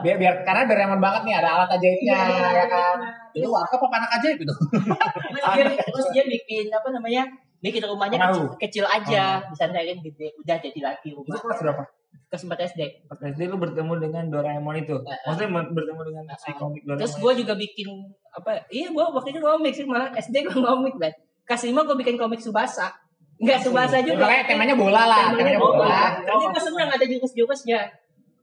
[0.00, 2.18] Biar biar karena Doraemon banget nih ada alat ajaibnya
[2.54, 2.96] ya kan.
[3.34, 4.54] Itu warkop apa anak aja gitu?
[4.54, 7.26] Terus dia, terus dia bikin apa namanya?
[7.60, 11.36] Bikin rumahnya kecil, kecil aja, disandarin gede, udah jadi lagi Itu rumah.
[11.36, 11.82] kelas berapa?
[12.26, 12.80] Kesempat SD.
[13.04, 14.96] Pas SD lu bertemu dengan Doraemon itu.
[14.96, 17.00] Maksudnya men- bertemu dengan si komik Doraemon.
[17.04, 17.88] Terus gue juga bikin
[18.32, 18.64] apa?
[18.66, 21.12] Iya, gue waktu itu komik sih malah SD gue komik kan.
[21.44, 22.90] Kasih lima gue bikin komik Subasa.
[23.36, 24.24] Enggak Subasa juga.
[24.24, 26.22] Makanya temanya bola lah, temanya bola.
[26.22, 27.80] Tapi gue seneng ada jurus-jurusnya.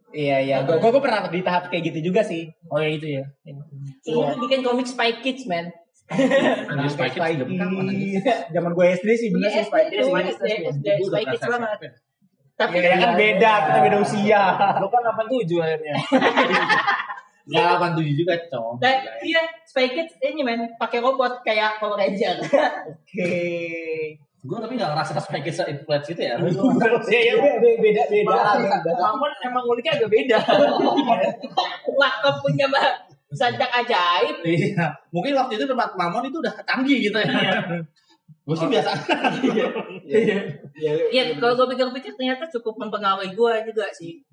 [0.07, 2.47] Iya iya, gue gue pernah di tahap kayak gitu juga sih.
[2.67, 3.23] Oh ya itu ya.
[4.03, 5.67] Terus gue bikin komik Spy Kids, man.
[7.11, 8.23] Kids udah mana anjir.
[8.55, 11.07] Zaman gue SD sih bener sih Spy Iya, Kids.
[11.07, 11.79] Spy Kids banget.
[12.57, 14.43] Tapi Ya kan beda, kita beda usia.
[14.81, 15.95] Lu kan 87 akhirnya.
[17.47, 18.75] Ya 87 juga, Cong.
[18.75, 22.43] Dan iya, Spy Kids ini men pakai robot kayak Power Ranger.
[22.91, 23.39] Oke.
[24.43, 26.35] Gue tapi gak ngerasa Spy Kids influence gitu ya.
[27.07, 27.35] Iya iya
[27.79, 28.35] beda beda.
[28.99, 30.39] Mamon emang uliknya agak beda.
[31.95, 34.39] Wah, kau punya bah sandak ajaib.
[34.45, 34.87] Iya.
[35.11, 37.63] Mungkin waktu itu tempat Mamon itu udah canggih gitu ya.
[38.47, 38.91] Gue sih biasa.
[40.07, 44.23] Iya, kalau gue pikir-pikir ternyata cukup mempengaruhi gue juga sih.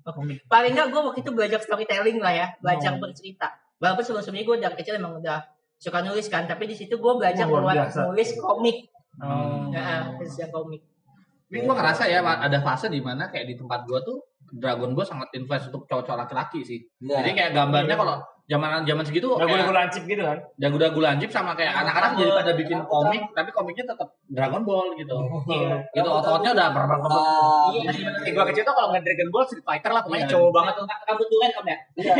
[0.47, 3.51] Paling nggak gue waktu itu belajar storytelling lah ya, belajar bercerita.
[3.83, 5.43] Walaupun sebelum-sebelumnya gue dari kecil emang udah
[5.75, 8.87] suka nulis kan, tapi di situ gue belajar Oh, buat nulis komik.
[9.19, 9.67] Oh.
[9.67, 10.79] Nah, nulis komik.
[11.51, 14.17] Tapi gue ngerasa ya ada fase di mana kayak di tempat gue tuh
[14.55, 16.79] Dragon Ball sangat influence untuk cowok-cowok laki-laki sih.
[17.03, 17.19] Iya.
[17.19, 20.37] Jadi kayak gambarnya kalau zaman zaman segitu kayak lancip gitu kan.
[20.61, 25.17] jago-jago lancip sama kayak anak-anak jadi pada bikin komik tapi komiknya tetap Dragon Ball gitu.
[25.49, 25.81] Iya.
[25.93, 26.93] Gitu otot-ototnya udah berapa
[27.73, 27.89] Iya,
[28.25, 30.33] Eh, gue kecil tuh kalau nggak Dragon Ball Street Fighter lah pokoknya Iya.
[30.37, 30.85] cowok banget tuh.
[30.85, 31.77] Rambut duren om ya?
[31.97, 32.13] iya,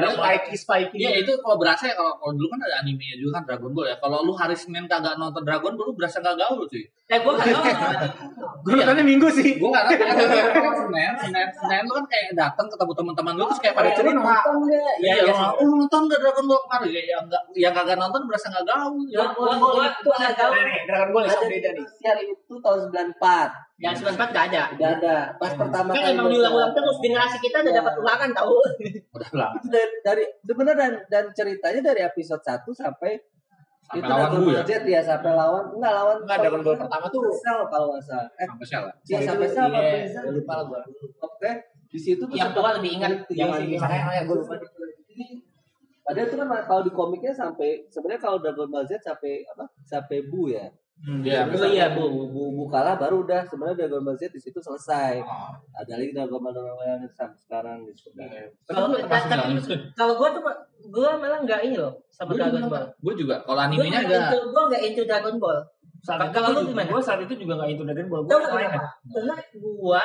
[0.00, 0.96] Udah Spikey Spikey.
[1.00, 3.96] Iya itu kalau berasa ya kalau dulu kan ada animenya juga kan Dragon Ball ya.
[4.00, 6.84] Kalau lu hari Senin kagak nonton Dragon Ball lu berasa gak gaul cuy.
[7.10, 7.34] Eh, tau.
[8.64, 9.60] Gue nontonnya minggu sih.
[9.60, 13.60] Gue gak tahu kalau Senin, Senin, Senin lu kan kayak datang ketemu teman-teman lu terus
[13.60, 14.20] kayak pada cerita.
[15.10, 15.26] Nonton nggak?
[15.26, 15.58] Iya, iya iya, sih.
[15.58, 16.88] oh, lu nonton gak Dragon Ball kemarin?
[16.90, 19.02] Ya, yang gak, yang kagak nonton berasa gak gaul.
[19.10, 20.52] Ya, Gue gue gue gak tau.
[20.54, 21.84] Nih, Dragon Ball Ada beda nih.
[21.84, 22.80] Indosiar itu tahun
[23.18, 23.80] 94.
[23.80, 24.62] Yang 94 gak ada.
[24.76, 25.16] Udah ada.
[25.40, 28.52] Pas pertama Kan emang diulang-ulang terus generasi kita udah dapat ulangan tau.
[29.16, 29.56] udah lama.
[29.58, 33.18] itu dari, dari bener dan dan ceritanya dari episode 1 sampai
[33.90, 34.62] Sampai itu lawan Dragon Ball ya.
[34.62, 38.28] Z ya sampai lawan enggak lawan Enggak Dragon Ball pertama tuh Cell kalau nggak salah.
[38.38, 38.94] Eh, Sampai Shell ya.
[39.02, 40.80] ya sampai Cell apa Iya, lupa lah gua.
[41.26, 41.50] Oke,
[41.90, 43.10] di situ tuh Yang tua lebih ingat.
[43.26, 44.54] Yang Yang lebih makanya makanya gue lupa.
[46.00, 49.64] Padahal itu kan kalau di komiknya sampai sebenarnya kalau Dragon Ball Z sampai apa?
[49.86, 50.66] Sampai Bu ya.
[51.00, 51.48] Iya.
[51.48, 52.12] Oh iya, Bu.
[52.12, 55.24] Bu, Bu, Bu kalah baru udah sebenarnya Dragon Ball Z di situ selesai.
[55.24, 55.54] Oh.
[55.80, 58.12] Ada lagi Dragon Ball Dragon Ball yang sampai sekarang gitu.
[58.68, 59.64] Kalau Tapi tapi
[59.96, 60.42] kalau gue tuh
[60.90, 62.84] gue malah nggak ini loh sama Dragon Ball.
[63.00, 63.40] Gue juga.
[63.48, 64.28] Kalau Gue animenya nggak ada.
[64.28, 65.60] into, gue nggak into Dragon Ball.
[66.00, 66.88] Saat itu Kalau lu gimana?
[66.88, 68.22] Gua saat itu juga gak itu Dragon Ball.
[68.24, 68.80] Gua nggak kenapa?
[69.04, 70.04] Karena gue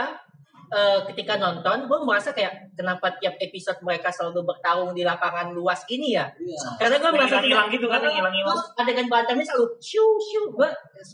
[0.72, 5.86] eh, ketika nonton, gue merasa kayak kenapa tiap episode mereka selalu bertarung di lapangan luas
[5.92, 6.30] ini ya?
[6.36, 6.60] Iya.
[6.82, 8.56] Karena gue merasa hilang-hilang gitu kan, yang hilang-hilang.
[8.56, 10.46] Terus adegan bantamnya selalu shoo shoo.
[10.58, 10.70] Gue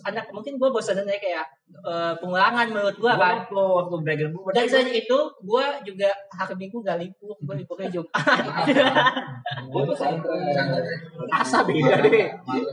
[0.08, 1.46] anak mungkin gue bosannya kayak
[1.84, 3.48] eh, pengulangan menurut gue kan.
[3.48, 4.54] Waktu waktu Dragon Ball.
[4.56, 8.22] Dan selain itu, gue juga hari Minggu gak libur, gue liburnya Jumat.
[9.72, 10.40] Gue pesantren.
[11.32, 12.28] Asa beda deh.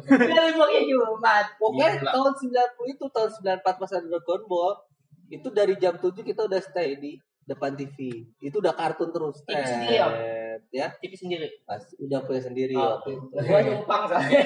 [0.07, 1.47] Gue liburnya Jumat.
[1.59, 2.11] Pokoknya Gila.
[2.15, 4.88] tahun 90 itu tahun 94 pas ada Dragon Ball
[5.29, 7.13] itu dari jam 7 kita udah stay di
[7.49, 8.29] depan TV.
[8.39, 9.41] Itu udah kartun terus.
[9.49, 10.13] TV sendiri, Om?
[10.13, 10.87] Tet, ya.
[11.01, 11.49] TV sendiri.
[11.65, 13.01] Pas udah punya sendiri Oh.
[13.01, 13.25] waktu itu.
[13.33, 14.41] Gue numpang soalnya.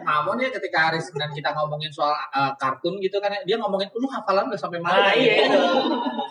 [0.00, 3.92] Mamon ya ketika hari Senin kita ngomongin soal uh, kartun gitu kan ya, dia ngomongin
[3.92, 5.60] lu hafalan udah sampai mana Ah iya itu.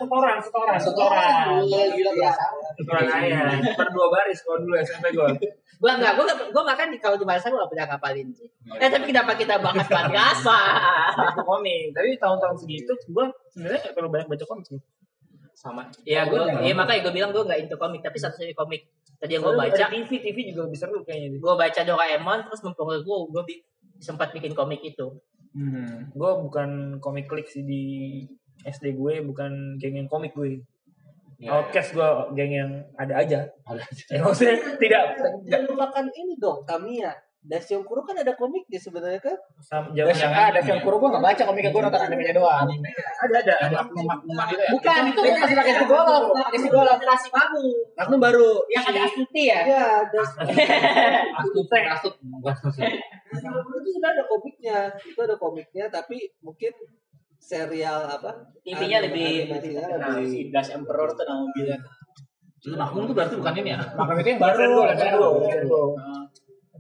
[0.02, 1.62] Setoran, setoran, setoran.
[1.62, 2.44] Gila, gila biasa.
[2.74, 3.62] Setoran ayah.
[3.78, 5.30] Berdua baris kalau dulu SMP gua.
[5.76, 8.48] Gue enggak, gue gue makan di kalau di bahasa gue gak pernah ngapalin sih.
[8.80, 9.86] Eh tapi kenapa kita bahas?
[9.86, 11.94] Baca komik.
[11.94, 14.68] Tapi tahun-tahun segitu gua sebenarnya terlalu banyak baca komik.
[15.56, 18.52] Sama ya gue Gua- ya makanya gue bilang gue nggak into komik tapi satu satu
[18.54, 21.40] komik tadi yang gue baca TV, TV juga lebih seru kayaknya.
[21.40, 23.64] gue baca Doraemon terus mempengaruhi gue gue bi-
[23.98, 25.10] sempat bikin komik itu
[25.56, 26.12] Hmm.
[26.12, 27.84] Gue bukan komik klik sih di
[28.60, 30.60] SD gue, bukan geng yang komik gue.
[31.40, 32.04] Ya, Outcast gue
[32.36, 33.40] geng yang ada aja.
[33.64, 33.80] Ada
[34.12, 35.16] Ya, maksudnya tidak
[35.48, 37.16] Jangan lupakan ini dong, Tamiya.
[37.46, 39.38] Dasyong Kuro kan ada komiknya sebenarnya kan?
[39.94, 42.66] yang ada yang kuro gue nggak baca komiknya gue nonton animenya doang.
[42.66, 43.56] ada ada.
[43.86, 44.70] Maklumat gitu ya.
[44.74, 46.98] Bukan itu masih pakai sigolong, pakai sigolong.
[46.98, 48.50] generasi baru Magnum baru.
[48.74, 50.30] yang ada Astuti ya Iya, Das
[51.46, 52.16] Astut, astut.
[53.30, 54.78] Dasyong Kuro itu sudah ada komiknya.
[54.98, 56.74] Itu ada komiknya tapi mungkin
[57.38, 58.42] serial apa?
[58.66, 61.78] TV-nya lebih Nah, lebih si Dash Emperor tuh nama mobilnya.
[62.58, 63.80] Itu makmum tuh berarti bukan ini ya?
[63.94, 64.90] Magnum itu yang baru.
[64.98, 65.94] Level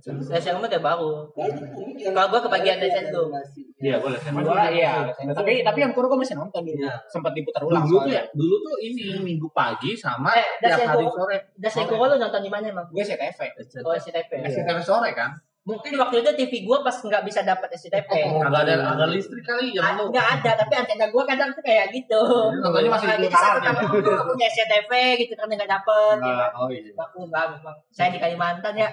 [0.03, 2.99] Dash yang udah baru Kalau gua kebagian ada itu.
[3.15, 3.61] animasi.
[3.79, 4.19] Iya, boleh.
[4.19, 5.07] Dua iya.
[5.31, 6.83] Tapi tapi yang kuro gue masih nonton dulu.
[6.83, 6.95] Iya.
[7.07, 7.87] Sempat diputar ulang.
[7.87, 8.19] Dulu tuh soalnya.
[8.19, 11.37] ya, dulu tuh ini minggu pagi sama Eh, tiap hari sore.
[11.55, 13.39] Dash yang lu nonton di mana emang Gue CTV.
[13.83, 15.31] oh SCTV SCTV sore kan?
[15.65, 18.05] Mungkin waktu itu TV gua pas nggak bisa dapat SCTV
[18.37, 20.07] Agak ada agak listrik kali ya lu.
[20.07, 22.21] nggak ada tapi antena gua kadang tuh kayak gitu
[22.55, 23.73] Contohnya masih Nah, di jadi satu ya.
[23.73, 26.51] tahun nggak punya SCTV gitu karena nggak dapet ya kan.
[26.55, 26.91] Oh iya.
[26.95, 28.89] aku nggak memang saya di Kalimantan ya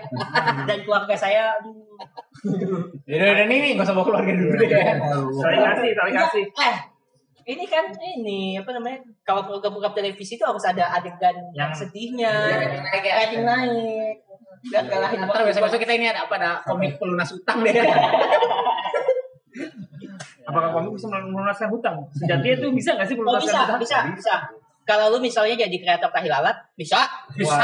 [0.64, 1.76] dan keluarga saya aduh.
[3.04, 4.68] Udah udah nih, nggak usah bawa keluarga dulu deh.
[5.36, 6.44] Saling kasih, saling kasih.
[6.58, 6.76] eh
[7.44, 12.78] ini kan ini apa namanya kalau program-program televisi itu harus ada adegan yang sedihnya Iya,
[12.80, 13.12] naik ya.
[13.18, 14.14] rating naik
[14.62, 16.34] biar kalahin Ntar besok-besok kita ini ada apa?
[16.38, 17.74] Ada komik pelunas utang deh.
[20.42, 21.96] Apakah kamu bisa melunaskan hutang?
[22.18, 23.78] Sejatinya itu bisa nggak sih Oh melunaskan bisa, hutang?
[23.78, 24.34] bisa, bisa.
[24.82, 27.06] Kalau lu misalnya jadi kreator tahi lalat, bisa.
[27.38, 27.62] Bisa.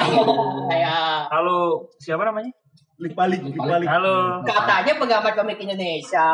[0.70, 2.54] Kayak Halo, siapa namanya?
[2.98, 3.86] Lik balik, lik balik.
[3.86, 4.42] Halo.
[4.42, 6.26] katanya penggambar komik Indonesia.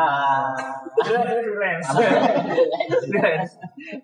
[1.01, 1.89] Freelance.
[3.05, 3.51] Freelance.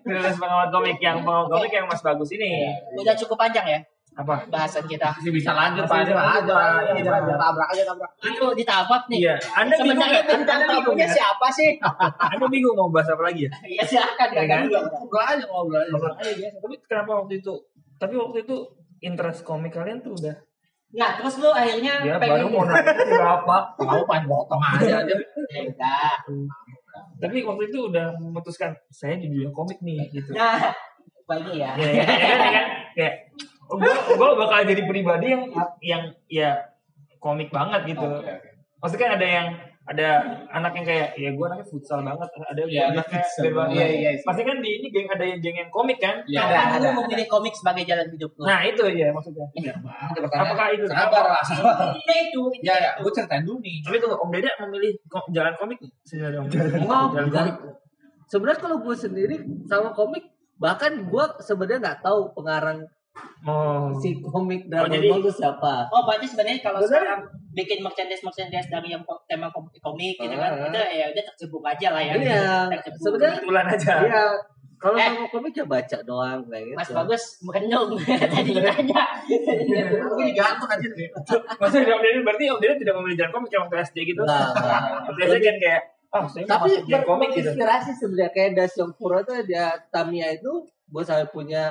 [0.02, 2.70] Freelance pengamat komik yang pengamat komik yang Mas Bagus ini.
[2.98, 3.80] Udah cukup panjang ya
[4.12, 4.44] Apa?
[4.52, 5.08] bahasan kita.
[5.16, 6.44] Masih bisa lanjut Masih Pak.
[6.44, 7.40] bisa lanjut, Pak.
[7.40, 8.10] Tabrak aja tabrak.
[8.20, 9.18] Itu ditabak nih.
[9.24, 9.34] Iya.
[9.56, 11.70] Anda Sebenarnya bintang tamunya siapa sih?
[12.32, 13.52] Anda bingung mau bahas apa lagi ya?
[13.72, 14.60] Iya silakan Ya kan?
[14.68, 15.96] Ngobrol aja ngobrol aja.
[16.20, 16.48] Aja.
[16.60, 17.54] Tapi kenapa waktu itu?
[17.96, 18.56] Tapi waktu itu
[19.00, 20.36] interest komik kalian tuh udah
[20.92, 25.14] Nah, terus lu akhirnya ya pengen baru mau nanya berapa Tahu pan potong aja aja.
[25.56, 26.16] Enggak.
[27.16, 30.68] tapi waktu itu udah memutuskan saya di dunia komik nih gitu Nah,
[31.32, 31.72] ini ya?
[31.80, 33.10] ya, ya, ya kan ya
[33.72, 35.44] gue gue bakal jadi pribadi yang
[35.80, 36.50] yang ya
[37.18, 38.06] komik banget gitu.
[38.78, 39.48] Maksudnya kan ada yang
[39.82, 40.08] ada
[40.54, 43.42] anak yang kayak ya gue anaknya futsal banget ada Iya, anaknya futsal.
[43.50, 44.22] bebas Iya, iya, iya.
[44.22, 46.22] pasti kan di ini geng ada yang geng yang komik kan?
[46.22, 46.98] Iya, Kapan ada, lu ada.
[47.02, 48.46] memilih komik sebagai jalan hidup lu?
[48.46, 49.42] nah itu ya maksudnya.
[50.22, 50.86] Apakah itu?
[50.86, 51.98] Sabar lah, sabar.
[51.98, 52.42] Iya itu.
[52.62, 53.82] Ya ya, gue ceritain dulu nih.
[53.82, 54.92] tapi tuh om deda memilih
[55.34, 55.78] jalan komik?
[56.06, 57.54] Sebenarnya om jalan komik.
[58.30, 60.24] Sebenarnya kalau gue sendiri sama komik
[60.62, 62.86] bahkan gue sebenarnya nggak tahu pengarang
[63.44, 65.74] oh si komik Oh, Dragon jadi- Ball itu siapa.
[65.88, 66.90] Oh, berarti sebenarnya kalau Bener.
[66.90, 67.20] sekarang
[67.52, 70.66] bikin merchandise merchandise dari yang tema komik komik gitu kan, Ah.
[70.66, 72.12] itu ya udah tercebur aja lah ya.
[72.14, 72.46] Iya,
[72.96, 74.24] sebenarnya kebetulan aja Iya.
[74.76, 75.06] Kalau Eh.
[75.06, 76.74] sama komik ya baca doang kayak gitu.
[76.74, 77.94] Mas Bagus merenung
[78.34, 79.02] tadi ditanya.
[80.10, 81.08] Gue digantung aja nih.
[81.54, 85.20] maksudnya om deda berarti om deda tidak memilih jalan komik yang waktu SD gitu waktu
[85.30, 86.70] SD kan kayak ah saya mau Tapi
[87.00, 91.70] komik gitu berinspirasi sebenarnya kayak Dasyong Puro tuh dia Tamiya itu gue sampai punya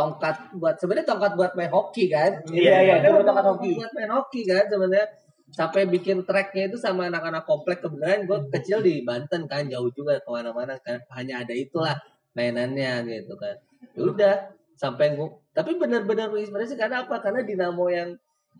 [0.00, 2.32] tongkat buat sebenarnya tongkat buat main hoki kan.
[2.48, 3.70] Iya, iya, Kan itu tongkat hoki.
[3.76, 5.06] buat main hoki kan sebenarnya.
[5.50, 10.16] Sampai bikin tracknya itu sama anak-anak komplek kebenaran gue kecil di Banten kan jauh juga
[10.16, 10.96] ke mana-mana kan.
[11.12, 11.98] Hanya ada itulah
[12.32, 13.58] mainannya gitu kan.
[13.92, 14.34] Ya udah
[14.80, 17.18] sampai gue tapi benar-benar menginspirasi karena apa?
[17.20, 18.14] Karena dinamo yang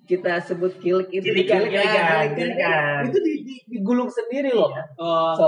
[0.05, 3.01] kita sebut kilik itu Kilikan, kilik, kilikan, ah, kilik, kilikan.
[3.07, 4.75] itu di, di- digulung sendiri loh.
[4.99, 5.47] Oh, So,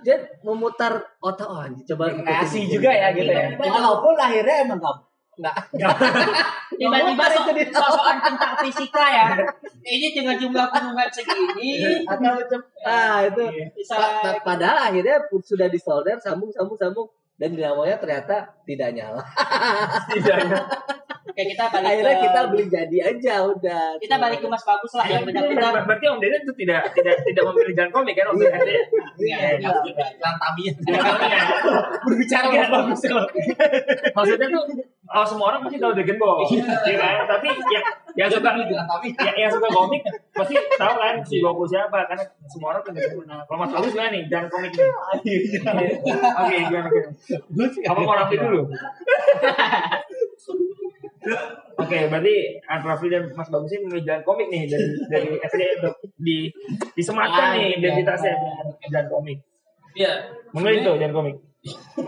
[0.00, 3.52] dia memutar otak oh coba Kreasi ikutin juga ya gitu ya.
[3.60, 4.96] Walaupun akhirnya emang gak
[5.40, 5.56] enggak
[6.80, 9.26] tiba-tiba Itu so- sosokan tentang fisika ya.
[9.84, 12.00] Ini dengan jumlah gunungan segini.
[12.08, 13.42] Atau macam ah itu
[13.76, 17.08] bisa Pa- pa- padahal akhirnya pun sudah disolder sambung sambung sambung.
[17.36, 19.20] Dan dinamonya ternyata tidak nyala.
[21.26, 23.84] kayak kita balik Akhirnya ke kita beli jadi aja udah.
[23.96, 27.14] kita balik ke Mas Bagus lah yang benar-benar Ber- berarti om deda itu tidak tidak
[27.22, 28.80] tidak memilih jalan komik kan om deda Iya,
[29.20, 29.70] Iya, iya.
[30.16, 30.72] Jalan Tamiya.
[32.02, 32.60] Berbicara Iya.
[32.60, 33.26] Mas Bagus loh.
[34.10, 34.62] maksudnya tuh
[35.10, 36.38] oh, semua orang pasti tahu Dragon Ball
[36.86, 37.84] ya kan tapi yang
[38.16, 38.82] yang suka Tamiya.
[39.20, 40.02] yang, yang suka komik
[40.32, 43.00] pasti tahu kan si Goku siapa karena semua orang punya.
[43.26, 44.88] Nah, kalau Mas Bagus gimana nih jalan komik nih
[46.32, 47.08] oke gimana gimana
[47.86, 48.60] apa mau rapi dulu
[51.76, 55.62] Oke, berarti Ant Rafli dan Mas Bagus ini memilih jalan komik nih dari dari SD
[55.80, 56.48] untuk di
[56.92, 57.76] disematkan Ah, nih iya.
[57.76, 58.34] identitasnya
[58.86, 59.38] jalan komik.
[59.92, 60.12] Iya.
[60.52, 61.36] Memilih tuh jalan komik.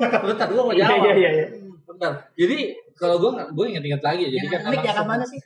[0.00, 1.02] Bentar gua mau Iya jawab.
[1.02, 1.30] iya iya.
[1.34, 1.46] iya.
[1.82, 2.12] Bentar.
[2.32, 2.56] Jadi
[2.94, 4.30] kalau gue gue inget-inget lagi ya.
[4.32, 5.40] Jadi kan Mik emang jangan mana sih?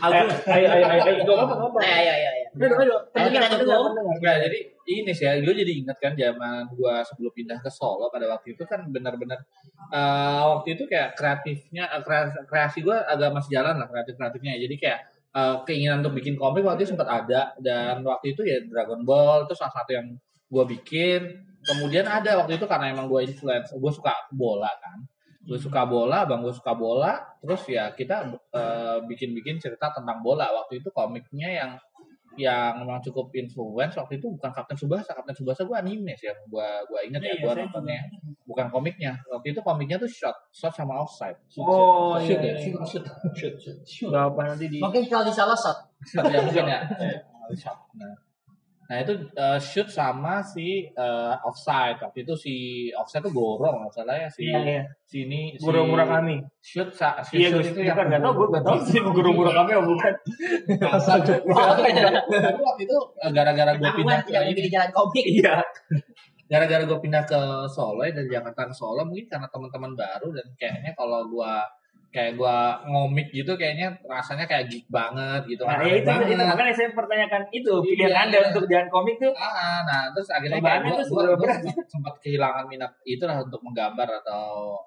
[0.00, 1.78] Ayo, ayo, ayo, ayo, ayo, gue apa, apa?
[1.82, 2.39] Ayo, ayo, ayo.
[2.58, 3.00] Aduh, aduh.
[3.14, 3.94] Ayo kita dukung.
[4.18, 4.58] Enggak, jadi
[4.90, 8.58] ini sih ya, gue jadi ingat kan zaman gue sebelum pindah ke Solo pada waktu
[8.58, 9.38] itu kan benar-benar
[9.94, 14.58] eh, waktu itu kayak kreatifnya eh, krea- kreasi gue agak masih jalan lah kreatif kreatifnya
[14.58, 14.98] jadi kayak
[15.30, 17.54] eh, keinginan untuk bikin komik waktu itu sempat ada.
[17.62, 20.06] Dan waktu itu ya Dragon Ball itu salah satu yang
[20.50, 21.20] gue bikin.
[21.62, 24.98] Kemudian ada waktu itu karena emang gue influence gue suka bola kan.
[25.46, 27.20] Gue suka bola bang gue suka bola.
[27.38, 30.50] Terus ya kita eh, bikin-bikin cerita tentang bola.
[30.50, 31.70] Waktu itu komiknya yang
[32.38, 36.38] yang memang cukup influence waktu itu bukan Kapten Subasa Kapten Subasa gue anime sih yang
[36.46, 38.00] gue gue inget ya Iya, gue nontonnya
[38.46, 42.78] bukan komiknya waktu itu komiknya tuh shot shot sama offside shoot, Oh, shoot, iya, shoot,
[42.78, 42.86] iya.
[42.86, 44.10] shoot, shoot, shoot, shoot.
[44.14, 44.78] Gak apa nanti di.
[44.78, 45.78] Mungkin kalau disalah shot.
[46.06, 46.80] Shot ya mungkin ya
[47.50, 47.78] Shot.
[47.98, 48.14] nah,
[48.90, 52.54] nah itu uh, shoot sama si uh, offside waktu itu si
[52.90, 54.82] offside tuh gorong nggak salah ya si Iya, iya.
[55.06, 56.42] sini si Guru murah kami.
[56.58, 59.54] shoot sa, si Iya, shoot gue bukan nggak tahu, gue nggak tahu sih guru murah
[59.62, 60.12] kami atau bukan.
[60.82, 65.22] Tapi waktu itu uh, gara-gara gue pindah ke ini di jalan komik.
[65.22, 65.62] Iya.
[66.50, 70.50] gara-gara gue pindah ke Solo ya dari Jakarta ke Solo mungkin karena teman-teman baru dan
[70.58, 71.52] kayaknya kalau gue
[72.10, 76.26] kayak gue ngomik gitu kayaknya rasanya kayak geek banget gitu Nah, aneh ya itu, banget.
[76.34, 78.18] itu makanya saya pertanyakan itu pilihan Iya.
[78.26, 79.30] anda untuk jalan komik tuh.
[79.32, 81.62] Ah, nah terus akhirnya kayak gue seberapa berat?
[81.86, 84.42] sempat kehilangan minat itu lah untuk menggambar atau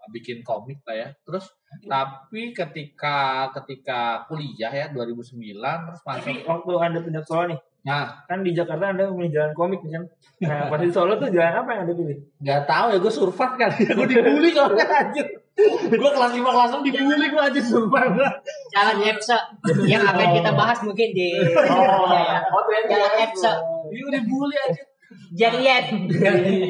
[0.10, 1.08] bikin komik lah ya.
[1.24, 1.48] Terus
[1.84, 3.18] tapi ketika
[3.54, 5.58] ketika kuliah ya 2009
[5.88, 9.32] terus masuk Tapi waktu anda pindah ke Solo nih, nah kan di Jakarta anda memilih
[9.34, 10.04] jalan komik kan?
[10.44, 12.18] Nah, pas di Solo tuh jalan apa yang anda pilih?
[12.38, 16.82] nggak tahu ya gue survive ya gue dibully soalnya anjir gue kelas 5 kelas 6
[16.82, 18.16] dibully gue aja survive
[18.74, 19.38] Jalan Epsa
[19.86, 21.38] yang akan kita bahas mungkin di
[21.70, 22.40] Oh, Iya, ya.
[22.50, 23.52] oh jalan Epsa.
[23.94, 24.82] Iya dibully aja.
[25.34, 25.86] Jarian.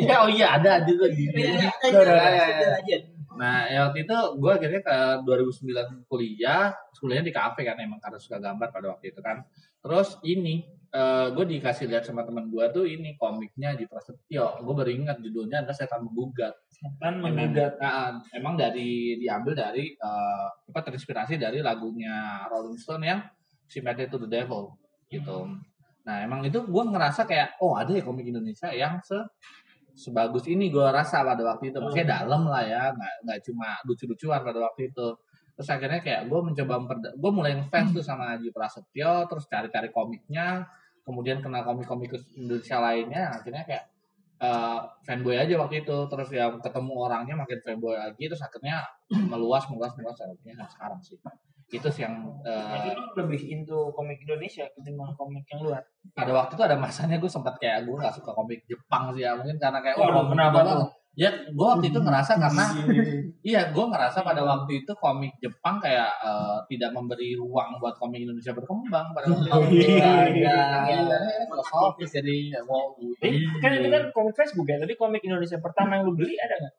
[0.03, 1.27] ya oh iya ada juga di.
[1.31, 3.01] Lanjut.
[3.33, 6.69] Nah ya waktu itu gue akhirnya ke 2009 kuliah,
[6.99, 9.41] kuliahnya di kafe kan emang karena suka gambar pada waktu itu kan.
[9.79, 10.63] Terus ini
[11.33, 14.61] gue dikasih lihat sama teman gue tuh ini komiknya di Prasetyo.
[14.61, 16.53] Gue baru ingat judulnya adalah Setan Menggugat.
[17.01, 17.81] Kan menggugat.
[17.81, 23.25] Nah, emang dari diambil dari eh, apa terinspirasi dari lagunya Rolling Stone yang
[23.65, 24.77] Sympathy to the Devil
[25.09, 25.49] gitu.
[26.03, 29.17] Nah emang itu gue ngerasa kayak oh ada ya komik Indonesia yang se
[29.93, 34.41] sebagus ini gue rasa pada waktu itu maksudnya dalam lah ya nggak nggak cuma lucu-lucuan
[34.41, 35.07] pada waktu itu
[35.53, 39.93] terus akhirnya kayak gue mencoba memperda- gue mulai ngefans tuh sama Haji Prasetyo terus cari-cari
[39.93, 40.65] komiknya
[41.03, 43.83] kemudian kenal komik-komik Indonesia lainnya akhirnya kayak
[44.39, 48.83] eh, fanboy aja waktu itu terus ya ketemu orangnya makin fanboy lagi terus akhirnya
[49.31, 51.19] meluas meluas meluas akhirnya sekarang sih
[51.73, 55.81] itu sih yang eh, Jadi lebih into komik Indonesia ketimbang komik yang luar.
[56.13, 59.33] pada waktu itu ada masanya gue sempat kayak gue gak suka komik Jepang sih ya
[59.33, 60.93] mungkin karena kayak komik kenapa?
[61.13, 62.65] Ya gue waktu itu ngerasa karena
[63.53, 68.25] iya gue ngerasa pada waktu itu komik Jepang kayak eh, tidak memberi ruang buat komik
[68.25, 69.93] Indonesia berkembang pada waktu itu.
[69.93, 70.57] Iya, iya
[70.89, 70.97] iya.
[71.05, 71.17] iya.
[71.45, 76.01] filosofis jadi ya, mau Eh, kan itu kan komik Facebook ya, tapi komik Indonesia pertama
[76.01, 76.75] yang lu beli ada nggak?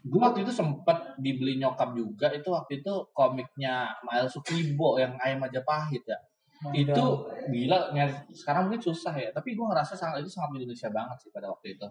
[0.00, 5.44] gue waktu itu sempet dibeli nyokap juga itu waktu itu komiknya Mael Sukibo yang Ayam
[5.44, 6.16] Majapahit ya.
[6.72, 7.92] Itu gila
[8.32, 11.76] sekarang mungkin susah ya tapi gue ngerasa sangat itu sangat Indonesia banget sih pada waktu
[11.76, 11.84] itu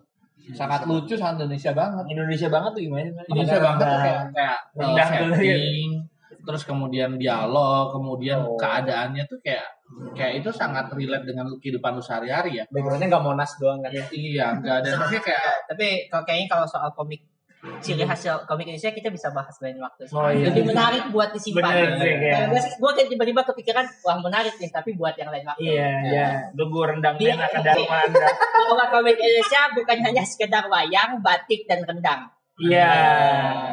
[0.49, 3.09] sangat lucu sangat Indonesia banget Indonesia banget tuh gimana?
[3.25, 5.91] Indonesia banget tuh kayak kayak tuh, setting
[6.39, 8.57] terus kemudian dialog kemudian Oh.
[8.57, 9.65] keadaannya tuh kayak
[10.17, 13.91] kayak itu sangat relate dengan kehidupan lu sehari-hari ya Backgroundnya nggak monas doang kan.
[14.09, 17.21] iya enggak ada maksudnya kayak Tapi kalau kayaknya kalau soal komik
[17.79, 20.07] ciri khas komik Indonesia kita bisa bahas lain waktu.
[20.09, 20.47] Oh, iya.
[20.47, 21.67] Lebih menarik buat disimpan.
[21.67, 22.47] Bener sih, iya.
[22.47, 25.67] Kalau gue kayak tiba-tiba kepikiran, wah menarik nih, tapi buat yang lain waktu.
[25.67, 26.27] Iya, iya.
[26.55, 27.35] Lu gue rendang Iya.
[27.35, 28.27] enak ke dalam anda.
[28.71, 32.31] Bahwa komik Indonesia bukan hanya sekedar wayang, batik, dan rendang.
[32.59, 32.91] Iya.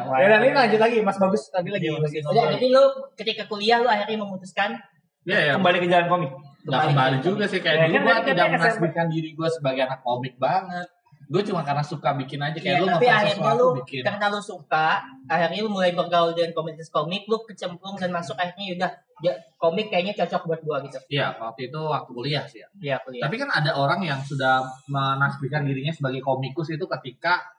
[0.07, 1.87] Ya dan ini lanjut lagi Mas Bagus tadi lagi.
[1.87, 2.23] Jadi,
[2.59, 2.83] jadi lu
[3.15, 4.79] ketika kuliah lu akhirnya memutuskan
[5.27, 6.31] ya ya Kembali ke jalan komik.
[6.67, 9.81] nggak kembali juga sih Ya, kayak dulu kan gue tidak katanya menasbihkan diri gue sebagai
[9.87, 10.87] anak komik banget
[11.27, 14.39] gue cuma karena suka bikin aja kayak Iya, lu tapi akhirnya lu bikin karena lu
[14.39, 19.33] suka, akhirnya lu mulai bergaul dengan komunitas komik, lu kecemplung dan masuk akhirnya yaudah ya,
[19.59, 20.97] komik kayaknya cocok buat gua gitu.
[21.11, 22.67] Iya, waktu itu waktu kuliah sih ya.
[22.79, 23.27] Iya kuliah.
[23.27, 27.56] Tapi kan ada orang yang sudah menasbihkan dirinya sebagai komikus itu ketika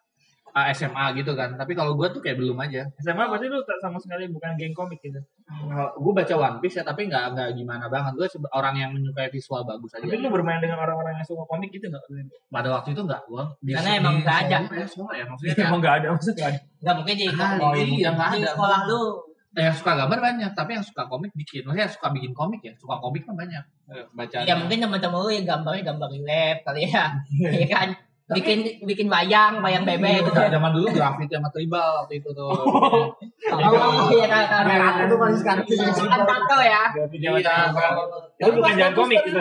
[0.54, 1.54] SMA gitu kan.
[1.54, 2.82] Tapi kalau gue tuh kayak belum aja.
[2.98, 5.18] SMA berarti lu tak sama sekali bukan geng komik gitu.
[5.98, 8.12] gue baca One Piece ya, tapi nggak nggak gimana banget.
[8.14, 10.04] Gue orang yang menyukai visual bagus aja.
[10.04, 12.02] Tapi lu bermain dengan orang-orang yang suka komik gitu nggak?
[12.48, 13.44] Pada waktu itu nggak, gue.
[13.72, 14.58] Karena emang nggak ada.
[15.14, 16.60] ya, maksudnya kayak, Emang nggak ada maksudnya nggak ada.
[16.78, 18.48] Nggak mungkin di, Ah, di, iya, nggak ada.
[18.54, 19.02] sekolah lu.
[19.58, 21.66] yang suka gambar banyak, tapi yang suka komik dikit.
[21.66, 23.64] Maksudnya yang suka bikin komik ya, suka komik kan banyak.
[23.90, 24.36] Eh, Baca.
[24.46, 27.04] Ya mungkin teman-teman lu yang gambarnya gambar lab kali ya.
[27.58, 27.88] Iya kan?
[28.28, 32.52] Bikin bikin bayang bayang bebek gitu Nah, zaman dulu grafiti sama tribal waktu itu tuh.
[32.52, 37.04] oh iya kan Merah itu masih sekarang kan tato ya Iya,
[38.38, 39.40] Itu bukan jalan komik gitu.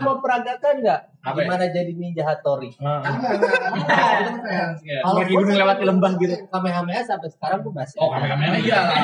[0.00, 1.44] memperagakan nggak Apa ya?
[1.44, 3.04] gimana jadi ninja Hattori Nah.
[4.80, 4.98] Iya.
[5.04, 6.34] Kalau sih- lewati lembah gitu.
[6.46, 8.96] Kamehameha sampai sekarang gue masih Oh, kamera iya lah.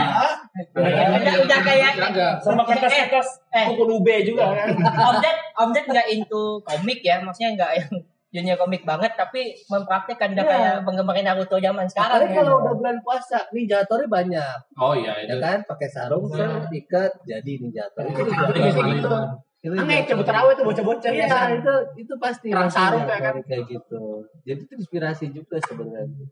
[0.72, 1.93] udah udah kayak.
[2.41, 4.68] Sama kertas-kertas eh buku Nube juga kan.
[5.11, 7.93] Omjet Omjet nggak into komik ya maksudnya nggak yang
[8.31, 10.53] dunia komik banget tapi mempraktekkan udah Iya.
[10.53, 12.39] kayak penggemar Naruto zaman sekarang Apalagi ya.
[12.39, 15.43] kalau udah bulan puasa ninja Hattori banyak Oh iya ya itu.
[15.43, 19.11] kan pakai sarung ser diikat jadi ninja Hattori itu Iya, iya, gitu.
[19.11, 19.22] iya.
[19.61, 20.24] Itu cabut Hattori.
[20.24, 21.39] terawih tuh bocah-bocah Iya, biasa.
[21.53, 23.35] itu itu pasti Perang rasanya sarung kayak kan.
[23.45, 24.03] kayak gitu.
[24.41, 26.24] Jadi itu inspirasi juga sebenarnya.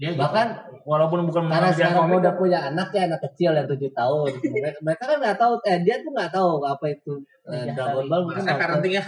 [0.00, 0.48] Dia Bahkan
[0.88, 2.24] Walaupun bukan karena sekarang komik.
[2.24, 4.32] udah punya anak ya anak kecil yang tujuh tahun.
[4.32, 7.12] Mereka, mereka kan nggak tahu, eh dia tuh nggak tahu apa itu
[7.46, 8.88] eh, Ninja Dragon Ball mungkin saya nggak tahu.
[8.88, 9.04] ya.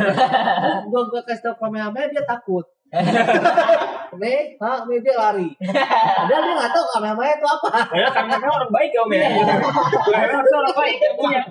[0.92, 2.68] Gua gua kasih tau Kamehameha dia takut.
[4.18, 5.48] Nih, ha, nih dia lari.
[5.54, 7.68] Padahal dia nggak tahu Kamehameha itu apa.
[7.86, 9.28] Padahal kamera orang baik ya om ya.
[9.30, 10.96] Kamera harusnya orang baik.
[11.14, 11.42] Punya.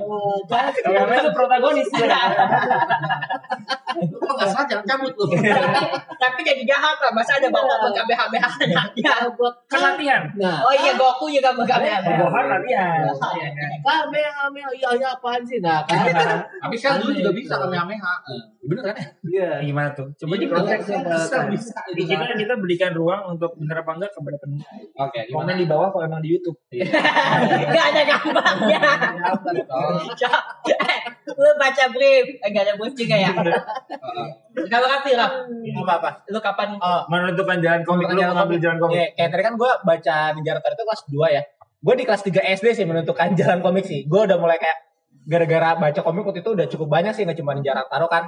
[0.51, 0.71] Kan?
[0.75, 1.87] Kamera itu protagonis.
[3.99, 5.25] Kok nggak salah jangan cabut lu.
[6.23, 9.13] tapi jadi jahat lah masa ada bapak mengkabehabeha anaknya
[9.71, 10.21] Kan latihan.
[10.35, 13.07] Nah, oh iya Goku juga mengkabehabeha Bohong latihan.
[13.79, 15.63] Kamehameha iya iya apaan sih?
[15.63, 16.03] Nah, kan.
[16.43, 18.13] Tapi sekarang dulu juga bisa kamehameha.
[18.59, 19.05] Bener kan ya?
[19.23, 19.49] Iya.
[19.63, 20.11] Gimana tuh?
[20.13, 20.83] Coba Jadi di konteks.
[20.85, 21.77] bisa, bisa.
[21.89, 24.67] Di kita kita berikan ruang untuk bener apa enggak kepada penonton.
[24.97, 25.51] Oke, Komen gimana?
[25.55, 26.57] di bawah kalau emang di YouTube.
[27.69, 28.81] nggak ada gambarnya
[30.69, 30.99] Eh,
[31.29, 33.31] lu baca brief Eh, nggak ada brief juga ya
[34.67, 35.29] kalau kapan lah
[35.79, 36.09] Apa apa?
[36.27, 38.59] lu kapan Oh, Menentukan jalan komik lu mengambil komik.
[38.59, 38.95] jalan komik.
[38.95, 41.41] Iya, kayak tadi kan gue baca Ninja Hattori itu kelas 2 ya.
[41.79, 44.03] Gue di kelas 3 SD sih menentukan jalan komik sih.
[44.03, 44.77] Gue udah mulai kayak
[45.23, 48.23] gara-gara baca komik waktu itu udah cukup banyak sih, nggak cuma Ninja Hattori kan.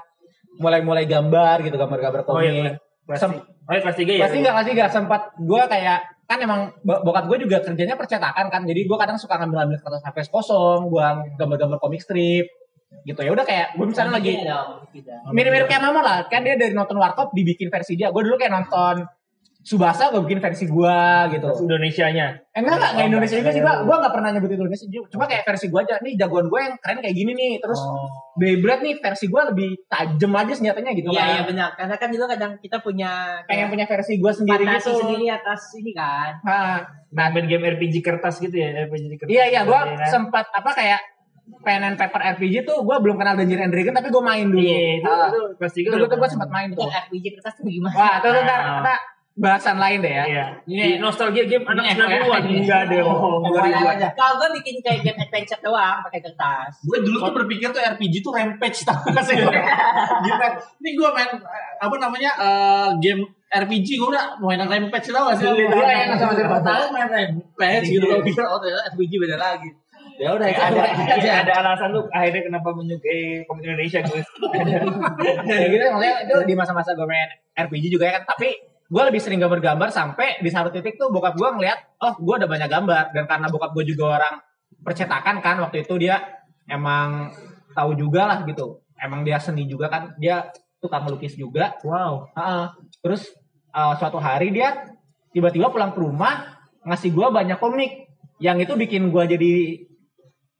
[0.61, 2.53] Mulai-mulai gambar gitu, gambar-gambar Oh komik.
[2.53, 2.71] iya.
[3.01, 3.43] Kelas Sem- tiga.
[3.65, 4.21] Oh iya, kelas tiga ya.
[4.23, 5.99] Pasti nggak kelas 3 sempat gue kayak
[6.29, 8.61] kan emang bo- bokap gue juga kerjanya percetakan kan.
[8.63, 12.45] Jadi gue kadang suka ngambil-ngambil kertas HVS kosong, gue gambar-gambar komik strip
[13.01, 14.35] gitu ya udah kayak gue misalnya lagi
[15.31, 18.51] mirip-mirip kayak mama lah kan dia dari nonton warkop dibikin versi dia gue dulu kayak
[18.51, 19.07] nonton
[19.61, 20.97] Subasa gue bikin versi gue
[21.29, 21.47] gitu.
[21.61, 22.33] Indonesianya.
[22.49, 25.05] Eh, enggak enggak enggak Indonesia juga sih gue gue nggak pernah nyebut Indonesia juga.
[25.07, 27.53] Cuma kayak versi gue aja nih jagoan gue yang keren kayak gini nih.
[27.57, 27.77] Terus
[28.33, 31.29] Beyblade nih versi gue lebih tajam aja senjatanya gitu Iya kan.
[31.29, 31.69] iya benar.
[31.75, 33.11] Karena kan dulu kadang kita punya
[33.45, 34.91] pengen punya versi gue sendiri gitu.
[34.97, 36.31] sendiri atas ini kan.
[36.41, 36.79] Nah,
[37.11, 39.29] Nah, main game RPG kertas gitu ya, RPG kertas.
[39.29, 40.09] iya iya gue Iya kan?
[40.09, 41.01] sempat apa kayak
[41.59, 44.57] pen and paper RPG tuh gue belum kenal Dungeons and Dragons tapi gue main dulu.
[44.57, 45.11] Iya, itu,
[45.61, 47.93] itu itu udah tuh gue sempat main itu tuh RPG kertas tuh gimana?
[47.93, 48.43] Wah itu tuh
[49.41, 50.45] bahasan lain deh ya Iya.
[50.63, 52.41] Ini- Di nostalgia game anak Ini 90-an.
[52.45, 52.53] FYI.
[52.61, 53.01] Enggak deh.
[53.01, 53.97] Oh, 2000-an.
[54.13, 58.21] kalau gue bikin kayak game adventure doang pakai kertas Gue dulu tuh berpikir tuh RPG
[58.21, 59.35] tuh rampage tau gak sih?
[60.79, 61.41] Ini gue main eh,
[61.77, 65.47] apa namanya eh, game RPG gue udah mainan rampage tau gak sih?
[65.47, 68.05] Iya, Iya, yang sama Gue tahu main rampage gitu.
[68.05, 69.69] Gue pikir oh ternyata RPG beda lagi.
[70.17, 74.27] Ya udah itu ada ada, ada alasan lu akhirnya kenapa menyukai komik Indonesia guys.
[75.41, 77.25] kayak gitu maksudnya itu di masa-masa gue main
[77.57, 78.53] RPG juga ya kan tapi
[78.91, 82.49] gue lebih sering gambar-gambar sampai di satu titik tuh bokap gue ngeliat oh gue udah
[82.51, 84.35] banyak gambar dan karena bokap gue juga orang
[84.83, 86.19] percetakan kan waktu itu dia
[86.67, 87.31] emang
[87.71, 90.51] tahu juga lah gitu emang dia seni juga kan dia
[90.83, 92.35] tukang melukis juga Wow.
[92.35, 92.65] Heeh.
[92.99, 93.31] terus
[93.71, 94.91] eh, suatu hari dia
[95.31, 98.11] tiba-tiba pulang ke rumah ngasih gue banyak komik
[98.43, 99.53] yang itu bikin gue jadi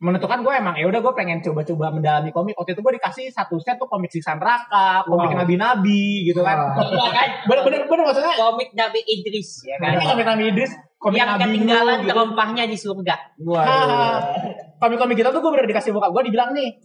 [0.02, 2.58] menentukan gue emang ya udah gue pengen coba-coba mendalami komik.
[2.58, 5.46] Waktu itu gue dikasih satu set tuh komik Siksan Raka komik Wow.
[5.46, 6.74] nabi-nabi gitu kan.
[7.48, 8.34] Bener bener bener maksudnya.
[8.34, 10.02] Komik Nabi Idris ya kan?
[10.02, 12.10] Komik nabi Idris komik yang nabi ketinggalan gitu.
[12.10, 13.16] terompahnya di surga.
[13.46, 14.10] Haha.
[14.82, 16.82] komik-komik kita tuh gue bener dikasih bokap gue dibilang nih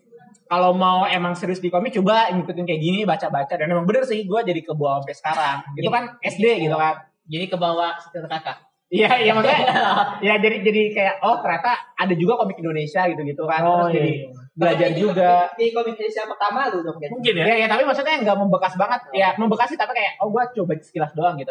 [0.46, 3.56] kalau mau emang serius di komik coba ngikutin kayak gini baca-baca.
[3.56, 5.56] Dan emang bener sih gue jadi kebawa sampai sekarang.
[5.72, 7.00] Itu kan SD gitu kan.
[7.26, 8.56] jadi ke bawah sekitar kakak
[8.86, 9.62] Iya, iya maksudnya
[10.30, 13.60] ya jadi jadi kayak oh ternyata ada juga komik Indonesia gitu-gitu kan.
[13.66, 14.26] Oh, Terus jadi iya.
[14.54, 15.30] belajar juga.
[15.58, 17.44] di komik Indonesia pertama lu dong kan Mungkin ya.
[17.50, 19.00] Ya, ya tapi maksudnya nggak membekas banget.
[19.10, 21.50] Ya membekas sih tapi kayak oh gua coba sekilas doang gitu.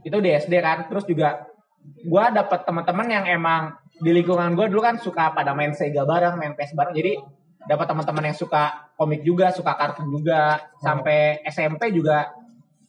[0.00, 0.88] Itu di SD kan.
[0.88, 1.44] Terus juga
[2.08, 6.40] gua dapet teman-teman yang emang di lingkungan gua dulu kan suka pada main Sega bareng,
[6.40, 6.96] main PS bareng.
[6.96, 7.20] Jadi
[7.68, 10.72] dapat teman-teman yang suka komik juga, suka kartun juga.
[10.80, 12.32] Sampai SMP juga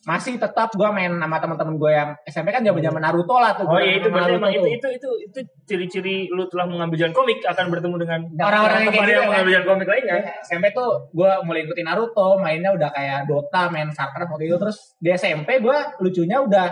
[0.07, 3.67] masih tetap gua main sama teman-teman gue yang SMP kan zaman-zaman Naruto lah tuh.
[3.67, 7.43] Oh iya itu Naruto emang itu itu itu itu ciri-ciri lu telah mengambil jalan komik
[7.43, 9.29] akan bertemu dengan Orang-orang yang kayak gitu yang kan.
[9.35, 10.17] mengambil jalan komik lainnya.
[10.47, 14.55] SMP tuh gue mulai ikutin Naruto, mainnya udah kayak Dota, main Starcraft waktu itu.
[14.55, 16.67] Terus di SMP gue lucunya udah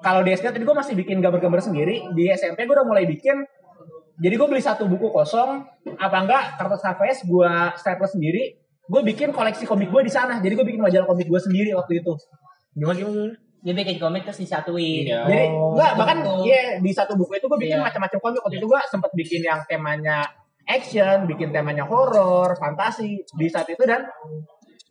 [0.00, 2.08] kalau di SD tadi gue masih bikin gambar-gambar sendiri.
[2.16, 3.44] Di SMP gue udah mulai bikin.
[4.16, 5.60] Jadi gue beli satu buku kosong,
[6.00, 8.64] apa enggak kertas HVS gue staples sendiri.
[8.88, 10.40] gue bikin koleksi komik gue di sana.
[10.40, 12.16] Jadi gue bikin majalah komik gue sendiri waktu itu.
[12.78, 13.34] Gimana gimana?
[13.58, 15.02] Dia bikin komik terus disatuin.
[15.04, 15.26] Iya.
[15.26, 16.46] Jadi Oh, enggak bahkan betul.
[16.46, 17.86] iya di satu buku itu gue bikin Iya.
[17.90, 18.40] macam-macam komik.
[18.40, 20.22] Waktu itu gue sempat bikin yang temanya
[20.62, 24.06] action, bikin temanya horror, fantasi di saat itu dan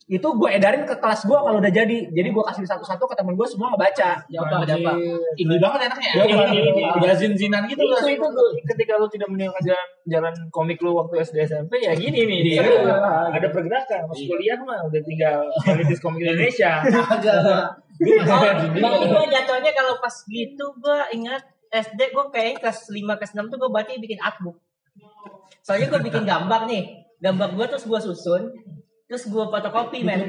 [0.08, 1.98] itu gue edarin ke kelas gue kalau udah jadi.
[2.16, 4.24] Jadi gue kasih satu-satu ke temen gue semua ngebaca.
[4.32, 4.96] Jawab jawab.
[5.36, 6.12] Ini banget enaknya.
[6.16, 6.82] Ya, ini, ini.
[6.96, 8.08] Udah zin-zinan gitu Itu kan.
[8.08, 12.24] itu tuh ketika lu tidak meninggalkan jalan jalan komik lu waktu SD SMP ya gini
[12.24, 12.64] nih dia.
[12.64, 12.96] Iya.
[13.36, 14.08] Ada pergerakan.
[14.08, 15.44] Pas kuliah mah udah tinggal
[15.76, 16.80] elitis komik Indonesia.
[17.98, 21.42] Oh, gue jatuhnya kalau pas gitu gue ingat
[21.74, 24.62] SD gue kayaknya kelas 5 kelas 6 tuh gue berarti bikin artbook.
[25.66, 26.84] Soalnya gue bikin gambar nih.
[27.18, 28.54] Gambar gue terus gue susun.
[29.08, 30.28] Terus gue fotokopi men.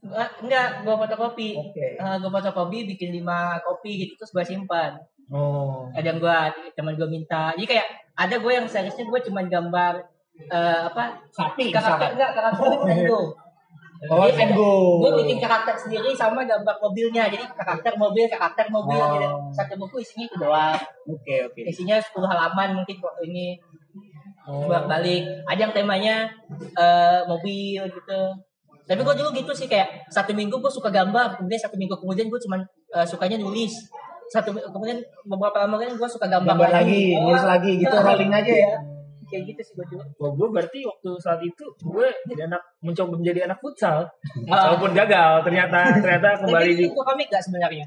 [0.00, 1.48] Eh, enggak, gue fotokopi.
[1.56, 1.86] Oke.
[1.94, 3.26] Eh, gue fotokopi bikin 5
[3.62, 4.96] kopi gitu terus gue simpan.
[5.30, 5.86] Oh.
[5.94, 6.38] Ada yang gue
[6.74, 7.54] teman gue minta.
[7.54, 10.02] Jadi kayak ada gue yang seriusnya gue cuma gambar
[10.42, 12.66] eh, apa Sapi karakter enggak karakter.
[14.00, 14.72] Oh, Jadi ada- Tengo.
[15.04, 17.28] Gue bikin karakter sendiri sama gambar mobilnya.
[17.28, 19.12] Jadi karakter mobil, karakter mobil Oh.
[19.12, 19.28] gitu.
[19.52, 20.80] Satu buku isinya itu doang.
[21.04, 21.60] Oke, oke.
[21.60, 23.46] Isinya 10 halaman mungkin waktu ini
[24.50, 24.66] Oh.
[24.66, 25.22] balik.
[25.46, 26.26] Ada yang temanya
[26.74, 28.20] eh, mobil gitu.
[28.90, 32.26] Tapi gue dulu gitu sih kayak satu minggu gue suka gambar, kemudian satu minggu kemudian
[32.26, 32.60] gue cuman
[32.98, 33.70] eh, sukanya nulis.
[34.30, 38.02] Satu kemudian beberapa lama kan gue suka gambar, Gambar lagi, Oh, nulis lagi gitu, Nah,
[38.02, 38.74] rolling aja ya.
[39.30, 40.02] Kayak gitu sih gue dulu.
[40.18, 44.02] Wah, gue berarti waktu saat itu gue jadi anak mencoba menjadi anak futsal.
[44.42, 47.86] Walaupun gagal, ternyata ternyata kembali di itu komik gak sebenarnya?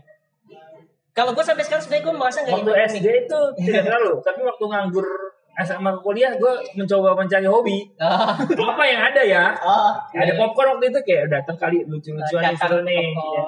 [1.12, 4.64] Kalau gue sampai sekarang sebenarnya gue merasa gak waktu SD itu tidak terlalu, tapi waktu
[4.72, 5.08] nganggur
[5.56, 7.86] SMA ke kuliah gue mencoba mencari hobi.
[8.02, 8.34] Ah.
[8.42, 9.54] Apa yang ada ya?
[9.56, 13.14] Oh, Ada popcorn waktu itu kayak datang kali lucu-lucuan nih seru nih.
[13.14, 13.44] Ya.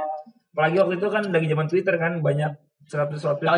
[0.53, 2.51] Apalagi waktu itu kan lagi zaman Twitter kan banyak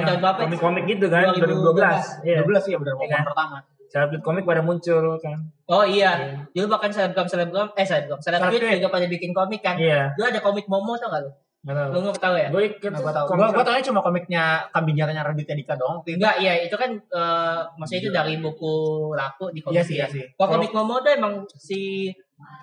[0.08, 0.40] tahun berapa?
[0.40, 2.24] komik-komik gitu kan 2012.
[2.24, 2.24] 2012.
[2.24, 2.38] Iya.
[2.42, 3.24] 12 sih ya benar Iya momen kan?
[3.28, 3.58] pertama.
[3.88, 5.38] Selaput komik pada muncul kan.
[5.66, 6.12] Oh iya,
[6.52, 8.76] dulu bahkan selebgram selebgram eh selebgram selebgram Selebgram.
[8.80, 9.76] juga pada bikin komik kan.
[9.76, 10.12] Iya.
[10.12, 11.32] Dulu ada komik Momo tau gak lu?
[11.64, 11.90] Nggak tahu.
[11.90, 12.48] Lu nggak tahu ya?
[12.48, 13.26] Gue ikut Nah, gua tahu.
[13.28, 15.98] komik- Gua gua tahunya cuma komiknya kambing nyatanya Raditya Dika doang.
[16.02, 16.16] itu.
[16.16, 18.74] Enggak, iya itu kan eh, maksudnya itu dari buku
[19.14, 19.76] laku di komik.
[19.76, 20.24] Iya sih, iya sih.
[20.32, 22.08] Kalau komik Momo tuh emang si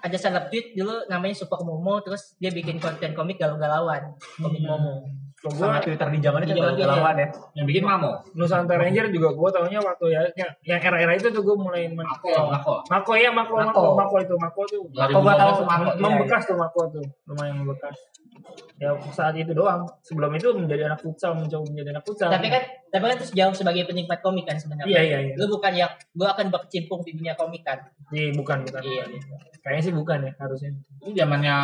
[0.01, 5.03] ada seleb tweet dulu namanya Super Momo terus dia bikin konten komik galau-galauan komik Momo.
[5.35, 7.29] Kalau Sama gue Twitter di zaman itu galau-galauan ya.
[7.53, 8.17] Yang bikin Mamo.
[8.33, 12.01] Nusantara Ranger juga gue tahunya waktu ya yang, yang era-era itu tuh gue mulai main
[12.01, 12.75] Mako, Mako.
[12.89, 13.83] Mako ya Mako Mako Mako.
[13.93, 15.53] Mako itu Mako tuh Mako gua tahu.
[15.63, 15.85] Mako.
[15.91, 17.93] Iya, membekas tuh Mako tuh lumayan membekas
[18.75, 22.63] ya saat itu doang sebelum itu menjadi anak futsal mencoba menjadi anak futsal Tapi kan
[22.89, 24.87] tapi kan terus jauh sebagai penikmat komik kan sebenarnya.
[24.89, 27.79] iya iya iya Lu bukan yang gua akan berkecimpung di dunia komik kan.
[28.09, 29.03] Iya, bukan bukan Iya.
[29.61, 30.71] kayaknya sih bukan ya harusnya
[31.01, 31.57] Itu zamannya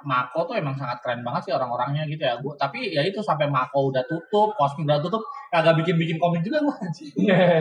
[0.00, 2.36] Mako tuh emang sangat keren banget sih orang-orangnya gitu ya.
[2.36, 6.62] Gua tapi ya itu sampai Mako udah tutup, Cosmic udah tutup, kagak bikin-bikin komik juga
[6.62, 7.12] gua anjing.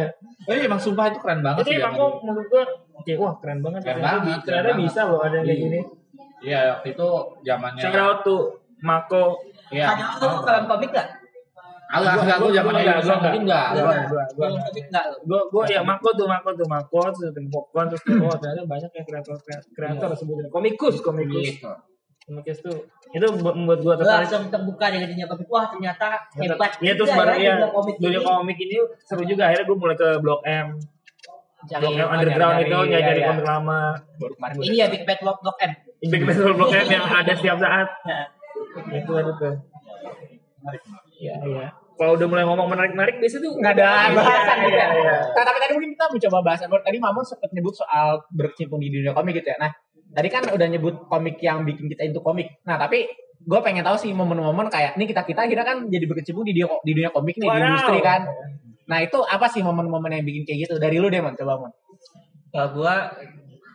[0.47, 1.77] Tapi emang sumpah itu keren banget itu sih.
[1.77, 2.17] ya Mako dulu.
[2.23, 2.63] menurut gue
[2.93, 5.65] oke wah keren banget Keren ternyata, banget, ternyata keren bisa loh ada yang kayak Iya.
[5.65, 5.79] gini
[6.37, 7.07] Iya, waktu itu
[7.41, 7.83] zamannya.
[7.97, 8.41] out tuh
[8.79, 9.23] Mako
[9.67, 9.85] Iya.
[9.91, 11.07] Ada lu kalau komik gak?
[11.87, 13.67] Agak Gua- gua- gua enggak, gua mungkin enggak.
[13.69, 15.15] Gua- gua- gua- Kalau komik enggak lu?
[15.23, 18.91] gue gue ya Mako tuh Mako tuh Mako terus tim popcorn terus oh ternyata banyak
[18.91, 19.35] ya kreator
[19.71, 21.71] kreator sebutnya komikus komikus Gitu.
[22.21, 22.77] komikus tuh
[23.09, 25.47] itu bu- membuat gue Lu tertarik langsung terbuka dengan dunia komik.
[25.47, 26.71] Wah ternyata hebat.
[26.77, 27.67] Iya terus baru ya ya
[27.97, 28.75] dunia komik ini.
[29.01, 30.67] seru juga akhirnya gue mulai ke Blok M
[31.69, 33.27] Blok M underground itu nyari nyari iya, iya.
[33.27, 33.79] komik lama
[34.57, 35.71] Ini ya Big Bad Block M.
[35.99, 38.23] Big Battle Blok M yang ada setiap saat Nah,
[38.85, 39.55] itu ada tuh
[41.17, 41.67] iya iya
[41.97, 44.85] kalau udah mulai ngomong menarik menarik biasa tuh nggak ada bahasan gitu ya.
[44.85, 45.15] Iya, iya.
[45.33, 46.69] Nah, tapi tadi mungkin kita mencoba bahasan.
[46.69, 49.57] Tadi Mamun sempat nyebut soal berkecimpung di dunia komik gitu ya.
[49.57, 49.73] Nah,
[50.13, 52.53] tadi kan udah nyebut komik yang bikin kita into komik.
[52.69, 53.09] Nah, tapi
[53.41, 56.69] gue pengen tahu sih momen-momen kayak ini kita kita akhirnya kan jadi berkecimpung di dunia,
[56.85, 57.65] di dunia komik nih di Wadaw.
[57.65, 58.21] industri kan.
[58.87, 60.73] Nah, itu apa sih momen-momen yang bikin kayak gitu?
[60.77, 61.33] Dari lu deh, Mon.
[61.33, 61.71] Coba, Mon.
[62.53, 63.09] Kalau gua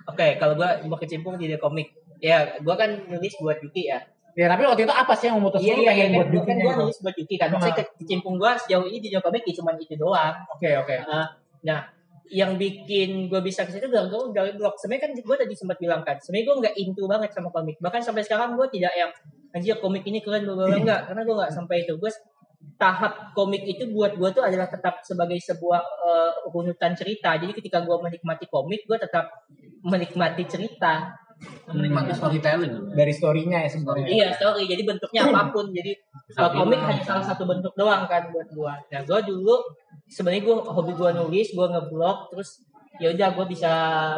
[0.06, 1.90] oke, kalau gua mau kecimpung di dunia komik.
[2.22, 3.98] Ya, gua kan nulis buat Yuki ya.
[4.32, 6.80] Ya, tapi waktu itu apa sih yang memutuskan lu pengen buat kan, bikin gua itu?
[6.80, 7.48] nulis buat Yuki kan.
[7.52, 10.34] Maksudnya ke- kecimpung gua sejauh ini di komik ya cuma itu doang.
[10.56, 10.96] Oke, oke.
[11.04, 11.26] Uh,
[11.68, 11.84] nah,
[12.32, 14.72] yang bikin gue bisa ke situ gue dari blog.
[14.80, 17.76] Sebenarnya kan gue tadi sempat bilang kan, sebenarnya gue nggak into banget sama komik.
[17.76, 19.12] Bahkan sampai sekarang gue tidak yang
[19.52, 21.92] anjir komik ini keren bla bla enggak, karena gue nggak sampai itu.
[22.00, 22.08] Gue
[22.80, 27.36] tahap komik itu buat gue tuh adalah tetap sebagai sebuah uh, runutan cerita.
[27.36, 29.28] Jadi ketika gue menikmati komik, gue tetap
[29.84, 31.12] menikmati cerita.
[31.72, 32.94] Menikmati storytelling.
[32.94, 34.06] Dari story-nya ya sebenarnya.
[34.06, 34.68] Iya, story.
[34.68, 35.70] Jadi bentuknya apa pun.
[35.72, 35.92] Jadi
[36.38, 38.78] uh, komik hanya salah satu bentuk doang kan buat gua.
[38.92, 39.54] Nah, gua dulu
[40.06, 42.62] sebenarnya gua hobi gua nulis, gua ngeblog, terus
[43.00, 43.70] ya udah gua bisa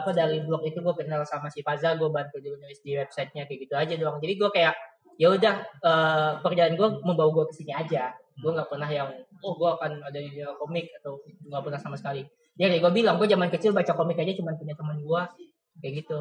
[0.02, 3.46] apa dari blog itu gua kenal sama si Faza, gua bantu dia nulis di websitenya
[3.46, 4.16] kayak gitu aja doang.
[4.18, 4.74] Jadi gua kayak
[5.14, 8.12] ya udah eh, pekerjaan gua membawa gua ke sini aja.
[8.40, 9.08] Gua nggak pernah yang
[9.40, 12.26] oh gua akan ada di dunia komik atau nggak pernah sama sekali.
[12.58, 15.30] Ya kayak gua bilang, gua zaman kecil baca komik aja cuma punya teman gua
[15.78, 16.16] kayak gitu.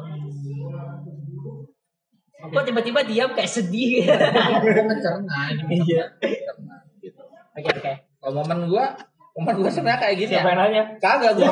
[2.44, 4.04] Kok tiba-tiba diam kayak sedih.
[4.84, 6.04] Mencerna ini Iya.
[6.20, 7.22] mencerna gitu.
[7.54, 7.92] Oke oke.
[8.20, 8.84] Kalau momen gue,
[9.34, 10.56] momen gue sebenarnya kayak gini Siapa ya.
[10.58, 10.82] nanya?
[10.98, 11.48] Kagak gue.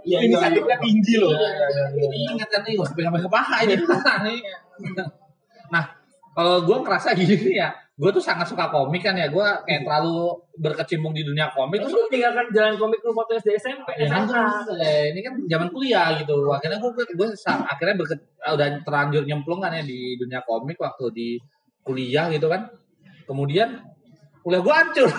[0.00, 1.34] Iya, Inisiatifnya tinggi loh.
[1.90, 3.74] Ini ingat kan nih, gue pegang ke paha ini.
[5.70, 5.86] Nah,
[6.34, 7.70] kalau gue ngerasa gini ya,
[8.00, 9.28] gue tuh sangat suka komik kan ya.
[9.28, 11.84] Gue kayak terlalu berkecimpung di dunia komik.
[11.84, 14.24] Terus meninggalkan jalan komik lu waktu SD SMP, ya kan
[14.80, 16.48] eh, ini kan zaman kuliah gitu.
[16.48, 21.28] Akhirnya gue gue akhirnya berke, udah terlanjur nyemplung kan ya di dunia komik waktu di
[21.84, 22.72] kuliah gitu kan.
[23.28, 23.84] Kemudian
[24.40, 25.10] kuliah gue hancur.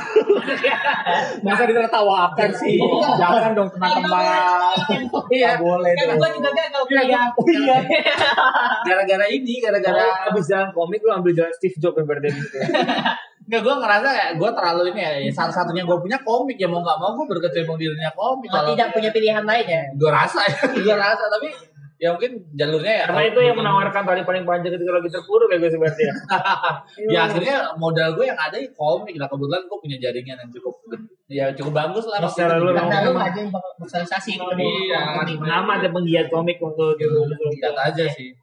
[1.46, 2.78] Masa ditertawakan sih.
[3.18, 4.22] Jangan dong teman-teman.
[5.32, 5.56] Iya.
[5.56, 7.28] Nggak boleh Kan gue juga gagal kuliah.
[7.38, 7.78] Oh iya.
[8.88, 12.58] Gara-gara ini, gara-gara Gara abis jalan komik lu ambil jalan Steve Jobs yang berarti gitu.
[13.52, 16.72] Nggak, gue ngerasa ya, gue terlalu ini ya, ya, salah satunya gue punya komik ya
[16.72, 18.48] mau nggak mau gue berkecimpung di dunia komik.
[18.48, 19.84] Oh, tidak punya pilihan lain ya.
[19.98, 21.52] Gue rasa ya, gue rasa tapi
[22.02, 23.06] ya mungkin jalurnya ya.
[23.14, 26.14] Karena itu yang menawarkan tali paling panjang ketika lagi terpuruk ya gue sih berarti ya.
[27.14, 30.76] ya akhirnya modal gue yang ada di komik lah kebetulan gue punya jaringan yang cukup
[31.30, 32.26] ya cukup bagus lah.
[32.26, 32.66] Secara itu.
[32.66, 34.42] lu Karena lu aja yang sosialisasi.
[34.42, 35.00] Iya.
[35.38, 37.22] Nama ada penggiat komik untuk gitu.
[37.30, 38.34] Lihat aja sih.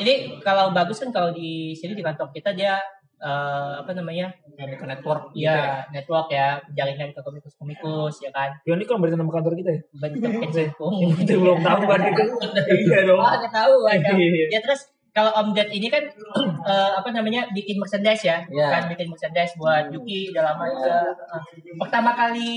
[0.00, 2.80] Ini kalau bagus kan kalau di sini di kantor kita dia
[3.18, 4.30] eh, apa namanya?
[4.58, 5.54] Ke network gitu ya.
[5.54, 8.50] Ya, network ya, jaringan ke komikus-komikus ya kan.
[8.66, 9.80] Ya ini kan berarti nama kantor kita ya.
[9.98, 10.94] Bentuk kecimpung.
[11.18, 12.24] Kita belum tahu kan itu.
[12.88, 13.18] Iya dong.
[13.20, 14.10] Oh, ada tahu ada.
[14.14, 14.46] Iya.
[14.50, 16.04] Ya terus kalau Om Ded ini kan
[16.70, 18.66] eh, apa namanya bikin merchandise ya, Iya.
[18.70, 20.96] kan bikin merchandise buat Yuki udah lama juga.
[21.10, 21.42] Eh,
[21.78, 22.50] Pertama kali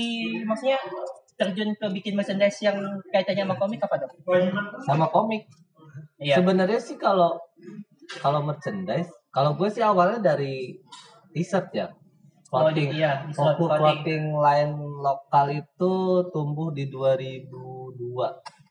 [0.46, 0.78] maksudnya
[1.34, 2.78] terjun ke bikin merchandise yang
[3.10, 4.12] kaitannya sama komik apa dong?
[4.86, 5.42] sama komik.
[6.22, 6.38] Iya.
[6.38, 7.34] Sebenarnya sih kalau
[8.22, 10.76] kalau merchandise, kalau gue sih awalnya dari
[11.30, 11.88] t-shirt ya.
[12.48, 12.92] Oh, Clothing.
[12.92, 13.80] iya, di Fokus clothing.
[13.80, 15.92] clothing line lokal itu
[16.28, 17.48] tumbuh di 2002.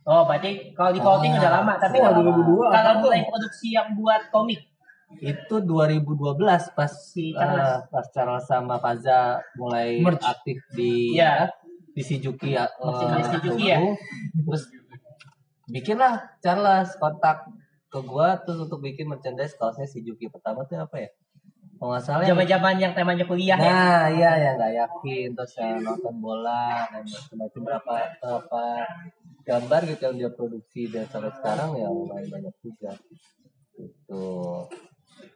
[0.03, 3.67] Oh, berarti kalau di clothing Ah, udah lama, tapi udah kalau 2002, kalau mulai produksi
[3.71, 4.61] yang buat komik.
[5.13, 6.37] Itu 2012
[6.71, 7.57] pas Si Charles.
[7.59, 9.19] eh, pas Charles sama Faza
[9.55, 10.23] mulai Merch.
[10.23, 11.49] aktif di Iya.
[11.91, 12.69] di Shizuki ya.
[12.69, 13.77] Eh, Shizuki ya?
[14.39, 14.63] Terus
[15.67, 17.49] bikinlah Charles kontak
[17.91, 21.09] ke gua terus untuk bikin merchandise kaosnya Shizuki pertama tuh apa ya?
[21.81, 23.73] Kalau nggak salah yang Zaman-zaman yang temanya kuliah ya.
[23.73, 28.63] Nah, iya yang nggak yakin terus yang nonton bola dan macam-macam berapa berapa
[29.41, 32.93] gambar gitu yang dia produksi dan sampai sekarang ya lumayan banyak juga.
[33.75, 34.29] Gitu.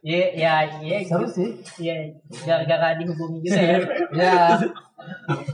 [0.05, 0.53] Iya, ya,
[0.85, 0.97] iya.
[1.01, 1.49] Seru sih.
[1.81, 2.13] Iya,
[2.45, 3.77] gara-gara dihubungi juga ya.
[4.21, 4.53] Ya,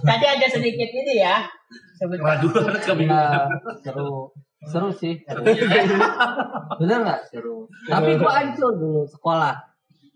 [0.04, 1.48] Tadi ada sedikit ini ya.
[1.96, 2.44] Sebentar.
[2.44, 2.52] Waduh,
[3.08, 3.48] ya
[3.80, 4.28] seru.
[4.62, 5.18] Seru sih.
[5.26, 5.42] Seru.
[6.80, 7.66] Bener nggak seru?
[7.84, 9.56] Tapi gua hancur dulu sekolah.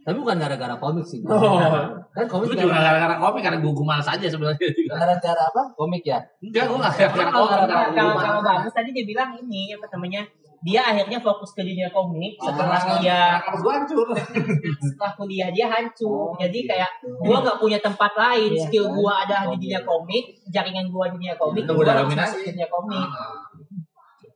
[0.06, 1.26] Tapi bukan gara-gara komik sih.
[1.26, 2.06] gua.
[2.14, 4.94] Kan komik Gue juga gara- gara-gara komik karena gue malas aja sebenarnya juga.
[4.96, 5.62] gara-gara apa?
[5.74, 6.22] Komik ya?
[6.40, 7.96] Enggak, gue gak gara-gara komik.
[7.98, 10.22] kalau- kalau bagus tadi dia bilang ini apa namanya?
[10.66, 14.08] Dia akhirnya fokus ke dunia komik setelah dia gue hancur.
[14.86, 16.34] setelah kuliah dia hancur.
[16.38, 16.90] Jadi kayak
[17.22, 21.38] gua nggak punya tempat lain, skill gua ada di dunia komik, jaringan gua di dunia
[21.38, 23.10] komik, Itu gua udah harus ke dunia komik.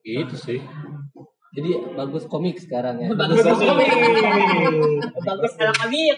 [0.01, 0.59] Gitu sih.
[1.49, 3.09] Jadi bagus komik sekarang ya.
[3.11, 3.89] Bagus komik.
[5.19, 6.15] Bagus ala kami ya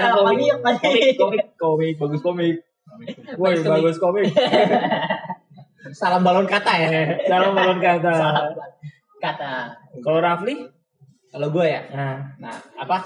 [0.00, 1.16] ala kami ya Komik, kayak.
[1.20, 2.56] komik, komik, bagus komik.
[3.36, 3.82] Woi, Bagus komik.
[3.84, 4.24] bagus komik.
[5.98, 6.88] Salam balon kata ya.
[7.28, 8.14] Salam balon kata.
[9.20, 9.52] Kata.
[10.00, 10.56] Kalau Rafli?
[11.28, 11.80] Kalau gue ya.
[11.92, 12.96] Nah, Nah, apa?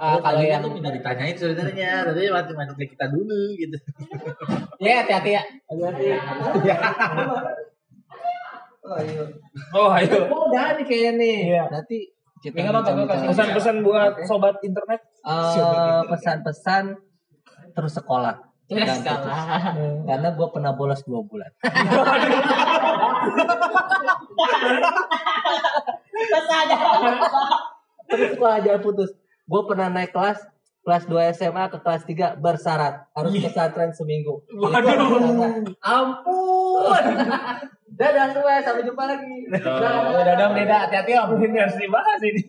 [0.00, 3.76] Ah, kalau yang tuh minta ditanyain sebenarnya, tapi mati mati kita dulu gitu.
[4.80, 5.42] ya hati-hati ya.
[8.90, 10.20] oh ayo.
[10.34, 11.36] Oh, udah nih kayaknya nih.
[11.54, 11.64] Iya.
[11.70, 11.98] Nanti
[12.40, 12.72] kita
[13.30, 15.00] Pesan-pesan buat sobat internet.
[15.20, 16.96] Eh, pesan-pesan
[17.76, 18.36] terus sekolah.
[18.70, 18.86] Ya.
[20.06, 21.50] Karena gue pernah bolos dua bulan.
[28.10, 29.10] Terus sekolah jangan putus.
[29.50, 30.38] Gue pernah naik kelas
[30.80, 34.40] kelas 2 SMA ke kelas 3 bersyarat harus pesantren seminggu.
[34.56, 35.68] Waduh.
[35.84, 37.04] Ampun.
[38.00, 39.44] Dadah semua, sampai jumpa lagi.
[39.52, 41.36] Udah dong beda hati-hati om.
[41.36, 42.42] Ini harus dibahas ini.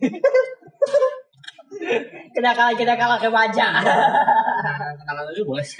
[2.32, 3.66] Kenakalan kenakalan remaja.
[5.02, 5.66] Kenalan dulu boleh.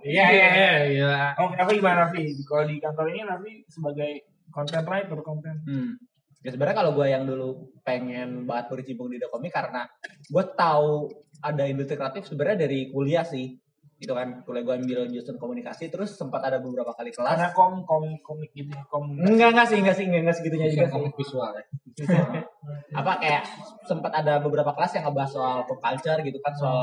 [0.00, 0.72] Iya iya iya.
[0.96, 1.12] Iya.
[1.36, 2.32] Oh, Rafli gimana Rafli?
[2.40, 5.60] Kalau di kantor ini Rafli sebagai content writer konten.
[5.68, 5.92] Hmm.
[6.40, 9.84] Ya sebenarnya kalau gue yang dulu pengen banget berkecimpung di komik karena
[10.28, 11.12] gue tahu
[11.44, 13.60] ada industri kreatif sebenarnya dari kuliah sih.
[14.00, 17.52] Gitu kan, kuliah gue ambil jurusan komunikasi terus sempat ada beberapa kali Karena kelas.
[17.52, 19.12] kom kom komik gitu, kom.
[19.20, 20.94] Enggak enggak sih, enggak sih, enggak, enggak segitunya juga sih.
[20.96, 21.64] komik visual ya.
[23.04, 23.44] Apa kayak
[23.84, 26.80] sempat ada beberapa kelas yang ngebahas soal pop culture gitu kan, soal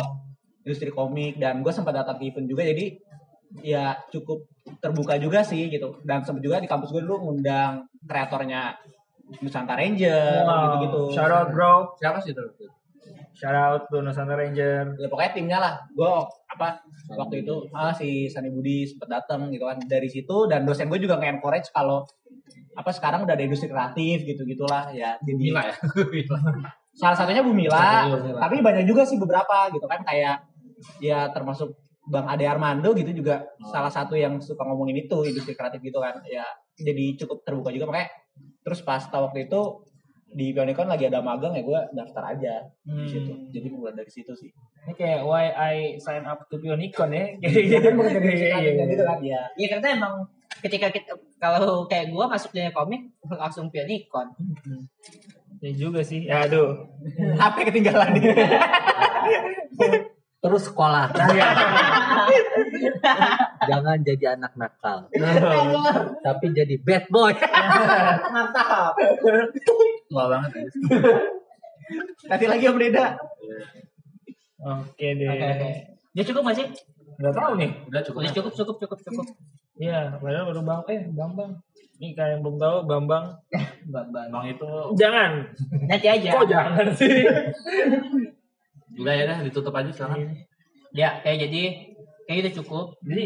[0.68, 2.86] industri komik dan gue sempat datang ke event juga jadi
[3.64, 4.44] ya cukup
[4.84, 8.76] terbuka juga sih gitu dan sempat juga di kampus gue dulu ngundang kreatornya
[9.38, 11.02] Nusantara Ranger gitu-gitu.
[11.12, 11.92] Shout out bro.
[11.96, 12.44] Siapa sih itu?
[13.34, 14.98] Shout out to Nusantara Ranger.
[14.98, 15.74] Ya pokoknya timnya lah.
[15.92, 16.10] Gue
[16.48, 16.82] apa
[17.14, 20.98] waktu itu ah si Sani Budi sempet datang gitu kan dari situ dan dosen gue
[20.98, 22.02] juga nge-encourage kalau
[22.74, 25.76] apa sekarang udah ada industri kreatif gitu gitulah ya jadi Gila ya.
[27.00, 28.40] salah satunya Bumila, Bumila.
[28.42, 30.42] tapi banyak juga sih beberapa gitu kan kayak
[30.98, 33.70] ya termasuk Bang Ade Armando gitu juga Oh.
[33.70, 36.46] salah satu yang suka ngomongin itu industri kreatif gitu kan ya
[36.78, 38.10] jadi cukup terbuka juga makanya
[38.68, 39.62] terus pas tahu waktu itu
[40.28, 43.48] di Pionicon lagi ada magang ya gue daftar aja di situ Hmm.
[43.48, 44.52] jadi mulai dari situ sih
[44.84, 47.32] Ini kayak why I sign up to Pionicon ya.
[47.48, 50.14] Iya kan bukan Iya, iya, gitu kan ya Ya karena emang
[50.60, 54.28] ketika kita kalau kayak gua masuk dunia komik langsung Pionicon.
[55.58, 56.24] Ya juga sih.
[56.24, 56.76] Ya aduh.
[57.40, 58.12] HP ketinggalan
[60.38, 61.10] Terus sekolah.
[63.70, 65.10] Jangan jadi anak nakal,
[66.26, 67.34] tapi jadi bad boy.
[68.36, 68.94] mantap
[70.08, 70.64] Tua banget ya.
[72.28, 73.16] nanti lagi om Deda
[74.58, 75.28] Oke deh.
[75.28, 75.70] Oke oke.
[76.18, 76.66] Ya cukup masih?
[77.18, 77.70] Gak tahu nih.
[77.88, 78.20] Udah cukup.
[78.24, 79.26] Udah cukup cukup cukup cukup.
[79.78, 81.52] Iya, padahal baru Bang eh Bambang.
[81.98, 83.26] Ini kayak yang belum tahu Bambang.
[83.88, 84.28] Bang bang.
[84.30, 84.70] Bang itu
[85.00, 85.32] Jangan.
[85.88, 86.30] Nanti aja.
[86.36, 87.26] Kok jangan sih?
[88.98, 90.34] Udah ya dah ditutup aja sekarang.
[90.92, 91.62] Ya kayak jadi
[92.26, 92.86] kayak udah cukup.
[93.02, 93.24] Jadi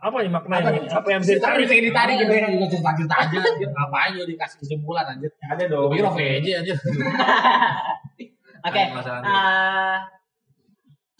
[0.00, 0.70] apa nih maknanya?
[0.90, 1.64] Apa, yang bisa ditarik?
[1.64, 3.68] bisa ditarik gitu ya Juga cerita-cerita aja anjir.
[3.70, 5.30] Ngapain juga dikasih kesimpulan anjir.
[5.42, 5.88] Ada dong.
[5.92, 6.76] pikir OVJ anjir.
[8.66, 8.82] Oke.
[9.26, 9.98] Ah,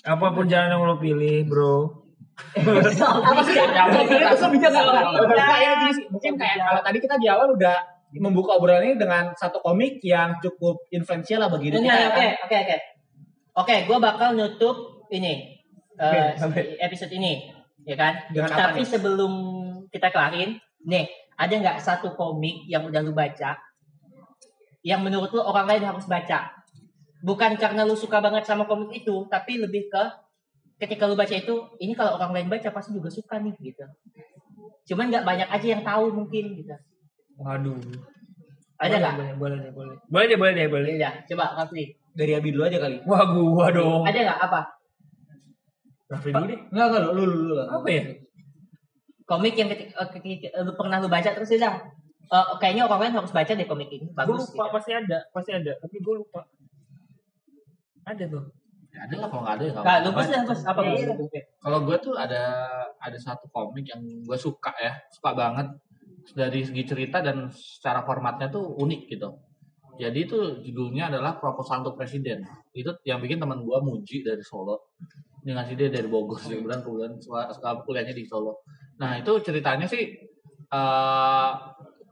[0.02, 2.02] Apa pun jalan yang lo pilih, bro.
[2.58, 5.54] apa sih Ya, itu Iya, apa?
[5.62, 5.72] iya.
[5.78, 7.76] Ya, mungkin kayak kalau tadi kita di awal udah
[8.18, 12.18] membuka obrolan ini dengan satu komik yang cukup influential lah bagi hidup Enggak, kita oke,
[12.18, 12.32] kan.
[12.44, 12.76] oke,
[13.56, 13.64] oke.
[13.68, 14.76] Oke, gue bakal nutup
[15.12, 15.60] ini
[15.96, 16.60] oke.
[16.80, 17.52] episode ini,
[17.84, 18.32] ya kan?
[18.32, 18.88] Dengan apa Tapi nih?
[18.88, 19.32] sebelum
[19.92, 20.56] kita kelarin,
[20.88, 23.60] nih ada nggak satu komik yang udah lu baca,
[24.82, 26.52] yang menurut lu orang lain harus baca?
[27.22, 30.04] Bukan karena lu suka banget sama komik itu, tapi lebih ke
[30.82, 33.86] ketika lu baca itu, ini kalau orang lain baca pasti juga suka nih gitu.
[34.90, 36.74] Cuman nggak banyak aja yang tahu mungkin gitu.
[37.38, 37.78] Waduh.
[38.82, 39.14] Ada nggak?
[39.14, 39.96] Boleh, boleh, boleh, boleh.
[40.10, 40.86] Boleh deh, boleh deh, boleh.
[40.98, 42.01] Iya, coba Rafli.
[42.12, 43.00] Dari Abi dulu aja kali.
[43.04, 44.02] Wah, gua dong.
[44.04, 44.60] Ada nggak apa?
[46.08, 46.58] Raffi dulu deh.
[46.68, 47.54] Enggak, enggak, lu, lu, lu, lu.
[47.62, 48.04] Apa ya?
[49.22, 51.80] komik yang ketika, eh, ketika- pernah lu baca terus bilang
[52.26, 54.74] "Eh, kayaknya orang lain harus baca deh komik ini Gue bagus lupa, gitu.
[54.76, 55.18] pasti ada.
[55.32, 55.72] Pasti ada.
[55.74, 56.40] Tapi gue lupa.
[58.02, 58.44] Ada tuh.
[58.92, 60.18] Ya, ada lah kalau nggak ada ya nggak Nah, lu apa-apa.
[60.20, 60.80] pasti apa apa.
[60.84, 61.00] Bos?
[61.56, 62.42] Kalau gue tuh ada
[62.98, 65.66] ada satu komik yang gue suka ya, suka banget
[66.34, 69.32] dari segi cerita dan secara formatnya tuh unik gitu.
[70.00, 72.44] Jadi itu judulnya adalah Proposal untuk Presiden.
[72.72, 74.92] Itu yang bikin teman gue Muji dari Solo.
[75.42, 77.18] Dia ngasih dia dari Bogor sih, kemudian kemudian
[77.84, 78.62] kuliahnya di Solo.
[79.02, 80.16] Nah itu ceritanya sih
[80.70, 81.50] eh,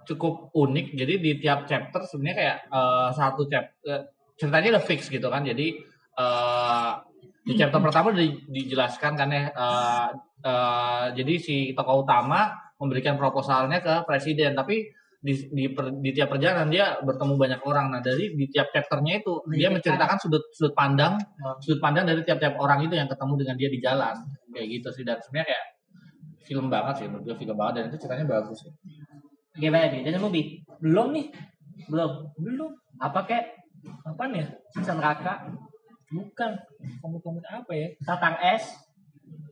[0.04, 0.86] cukup unik.
[0.98, 3.96] Jadi di tiap chapter sebenarnya kayak eh, satu chapter
[4.36, 5.46] ceritanya udah fix gitu kan.
[5.46, 5.80] Jadi
[6.18, 6.92] eh,
[7.40, 10.08] di chapter pertama di- dijelaskan kan ya eh,
[10.44, 14.88] eh, jadi si tokoh utama memberikan proposalnya ke presiden tapi
[15.20, 19.20] di, di, per- di tiap perjalanan dia bertemu banyak orang nah dari di tiap chapternya
[19.20, 21.20] itu dia menceritakan sudut sudut pandang
[21.60, 24.16] sudut pandang dari tiap-tiap orang itu yang ketemu dengan dia di jalan
[24.56, 25.64] kayak gitu sih dan sebenarnya kayak
[26.48, 28.72] film banget sih menurut gue film banget dan itu ceritanya bagus sih
[29.60, 31.28] gimana nih dan movie Belum nih.
[31.92, 32.10] belum
[32.40, 32.70] Belum.
[32.96, 33.44] apa kek
[34.04, 34.44] Apaan ya?
[34.76, 35.48] Siksa neraka
[36.10, 36.52] Bukan.
[37.00, 37.88] Komik-komik apa ya?
[38.02, 38.66] Tatang es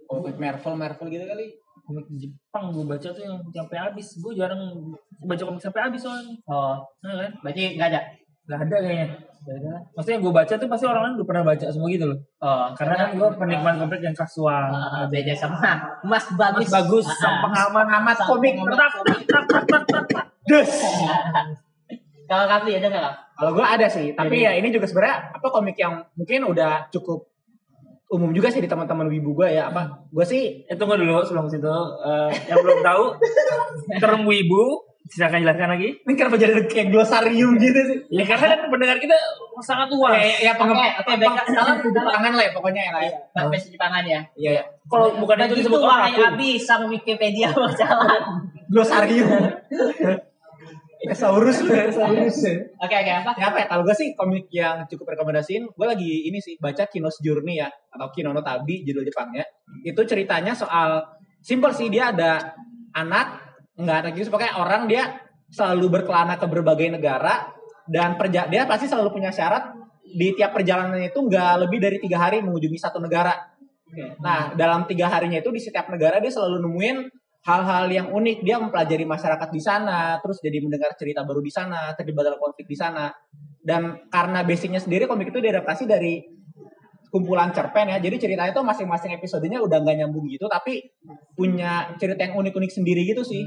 [0.09, 1.55] Komik Marvel, Marvel gitu kali.
[1.89, 4.21] Komik Jepang gue baca tuh yang sampai habis.
[4.21, 4.61] Gue jarang
[5.25, 6.37] baca komik sampai habis soalnya.
[6.53, 7.33] oh Nah, kan?
[7.41, 8.01] berarti nggak ada
[8.49, 9.07] Gak ada kayaknya.
[9.45, 9.73] Nggak ada.
[9.97, 12.19] Maksudnya gue baca tuh pasti orang lain udah pernah baca semua gitu loh.
[12.45, 14.69] oh Karena kan gue penikmat komik yang kasual.
[14.69, 15.57] Ah, beda sama
[16.05, 18.91] Mas bagus Mas bagus Ah, sang pengamat amat komik tak tak
[19.29, 20.71] tak tak tak tak tak des
[22.29, 23.15] kalau Rafli ada nggak?
[23.41, 27.25] Kalau gue ada sih, tapi ya ini juga sebenarnya apa komik yang mungkin udah cukup
[28.09, 30.09] umum juga sih di teman-teman wibu gue ya apa?
[30.09, 31.69] Gue sih eh tunggu dulu sebelum situ
[32.05, 33.05] Eh, yang belum tahu
[34.01, 35.89] term wibu silakan jelaskan lagi.
[36.05, 37.99] Ini kenapa jadi kayak glosarium gitu sih?
[38.13, 39.17] Ya karena kan pendengar kita
[39.65, 40.13] sangat luas.
[40.21, 41.37] Kayak ya pengen oke, baik.
[41.49, 43.13] salah sudut tangan lah ya pokoknya ya lah ya.
[43.33, 44.21] Sampai segi tangan ya.
[44.37, 48.21] iya ya kalau bukan itu disebut orang Abi sang Wikipedia berjalan.
[48.69, 49.29] glosarium
[50.99, 52.39] Thesaurus lu Thesaurus
[52.83, 53.31] Oke oke apa?
[53.39, 53.67] ya apa ya?
[53.71, 57.71] Kalau gue sih komik yang cukup rekomendasiin gue lagi ini sih baca Kinos Journey ya
[57.71, 59.47] atau Kinono Tabi judul Jepangnya.
[59.87, 61.03] Itu ceritanya soal
[61.39, 62.53] simple sih dia ada
[62.95, 63.47] anak
[63.79, 67.55] nggak ada gitu pokoknya orang dia selalu berkelana ke berbagai negara
[67.87, 69.71] dan perja dia pasti selalu punya syarat
[70.03, 73.33] di tiap perjalanan itu nggak lebih dari tiga hari mengunjungi satu negara.
[74.21, 76.97] Nah dalam tiga harinya itu di setiap negara dia selalu nemuin
[77.47, 78.43] hal-hal yang unik.
[78.43, 82.67] Dia mempelajari masyarakat di sana terus jadi mendengar cerita baru di sana terlibat dalam konflik
[82.67, 83.13] di sana.
[83.59, 86.25] Dan karena basicnya sendiri komik itu diadaptasi dari
[87.09, 87.99] kumpulan cerpen ya.
[88.01, 90.93] Jadi ceritanya itu masing-masing episodenya udah nggak nyambung gitu tapi
[91.33, 93.45] punya cerita yang unik-unik sendiri gitu sih.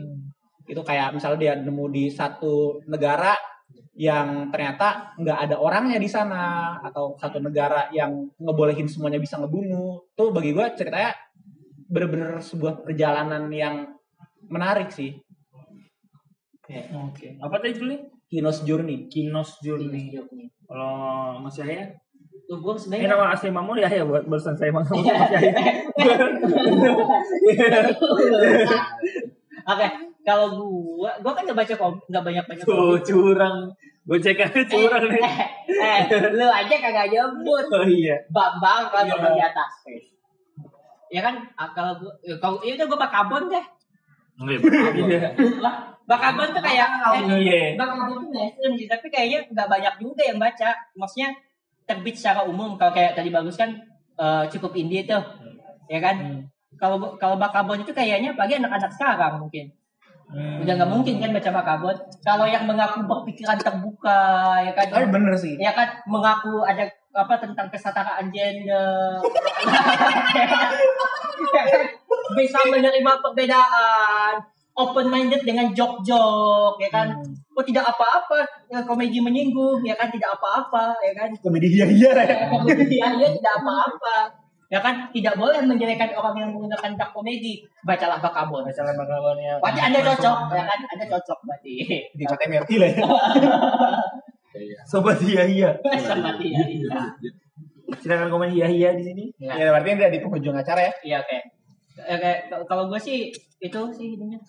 [0.66, 3.34] Itu kayak misalnya dia nemu di satu negara
[3.92, 10.10] yang ternyata nggak ada orangnya di sana atau satu negara yang ngebolehin semuanya bisa ngebunuh.
[10.18, 11.12] Tuh bagi gue ceritanya
[11.92, 13.92] bener-bener sebuah perjalanan yang
[14.48, 15.12] menarik sih
[16.72, 17.36] Oke.
[17.36, 18.00] Apa tadi judulnya?
[18.32, 20.16] Kinos Journey Kinos Journey.
[20.64, 21.84] Kalau Mas Yahya?
[22.48, 25.52] Tuh gue Ini sebenarnya nama asli Mamun Yahya buat barusan saya ngomong sama Mas Yahya.
[29.62, 29.88] Oke,
[30.24, 33.04] kalau gua, gua kan nggak baca komik, nggak banyak baca Tuh komik.
[33.04, 33.58] curang.
[34.02, 35.22] Gue cek aja curang nih.
[35.22, 35.38] Eh,
[35.78, 36.02] eh,
[36.34, 37.66] lu aja kagak nyebut.
[37.70, 38.18] Oh iya.
[38.34, 39.30] Bambang kan Iya.
[39.30, 39.72] di atas.
[41.12, 43.66] Ya kan, ah, kalau gua, ya, kalau itu gua bakabon deh.
[44.42, 45.38] Iya.
[45.62, 47.62] Lah, bakabon tuh kayak, eh, Iya.
[47.78, 50.72] bakabon tuh mainstream sih, tapi kayaknya nggak banyak juga yang baca.
[50.98, 51.30] Maksudnya
[51.86, 52.74] terbit secara umum.
[52.80, 53.76] Kalau kayak tadi bagus kan
[54.18, 55.22] eh, cukup indie tuh,
[55.92, 56.16] ya kan.
[56.18, 56.42] Hmm.
[56.80, 59.70] Kalau kalau bakabon itu kayaknya bagi anak-anak sekarang mungkin.
[60.32, 60.64] Hmm.
[60.64, 61.96] Udah nggak mungkin kan baca bakabon.
[62.24, 64.88] Kalau yang mengaku berpikiran terbuka, ya kan.
[64.88, 69.20] tapi bener sih Ya kan mengaku ada apa tentang kesetaraan gender.
[69.20, 69.84] Ya?
[72.40, 74.40] Bisa menerima perbedaan,
[74.72, 77.12] open minded dengan jok-jok, ya kan.
[77.52, 81.28] Oh tidak apa-apa, ya, komedi menyinggung, ya kan tidak apa-apa, ya kan.
[81.44, 82.12] komedi iya iya
[82.56, 84.32] Komedi aja tidak apa-apa.
[84.72, 87.60] Ya kan tidak boleh menjelekan orang yang menggunakan dark komedi.
[87.84, 88.64] Bacalah bakabon.
[88.64, 89.60] Misalnya bakalannya.
[89.60, 90.80] Berarti Anda cocok, ya kan?
[90.96, 91.76] Anda cocok berarti.
[92.16, 93.04] di kata MRT lah ya
[94.84, 95.70] Sobat Iya Iya.
[96.00, 96.62] Sama dia.
[96.62, 97.02] Iya,
[97.98, 99.24] Silakan komen Iya Iya di sini.
[99.38, 101.38] ya berarti ini di penghujung acara ya Iya oke.
[102.02, 103.30] Eh, kayak kalau gue sih
[103.60, 104.40] itu sih ininya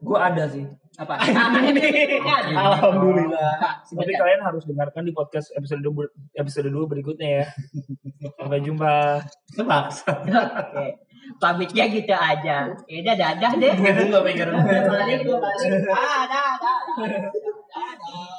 [0.00, 0.64] Gue ada sih.
[0.96, 1.16] apa?
[1.20, 2.52] Alhamdulillah.
[2.52, 3.52] alhamdulillah
[3.84, 7.46] Tapi kalian harus dengarkan di podcast episode 2 episode 2 berikutnya ya.
[8.36, 9.20] Sampai jumpa.
[9.50, 10.12] semaksa
[10.60, 10.86] Oke.
[11.36, 12.68] Pamitnya gitu aja.
[12.84, 13.72] Ya udah dadah deh.
[13.72, 15.70] Pengen dulu pengen dulu Balik, balik.
[15.88, 16.78] Ah, dah, dah.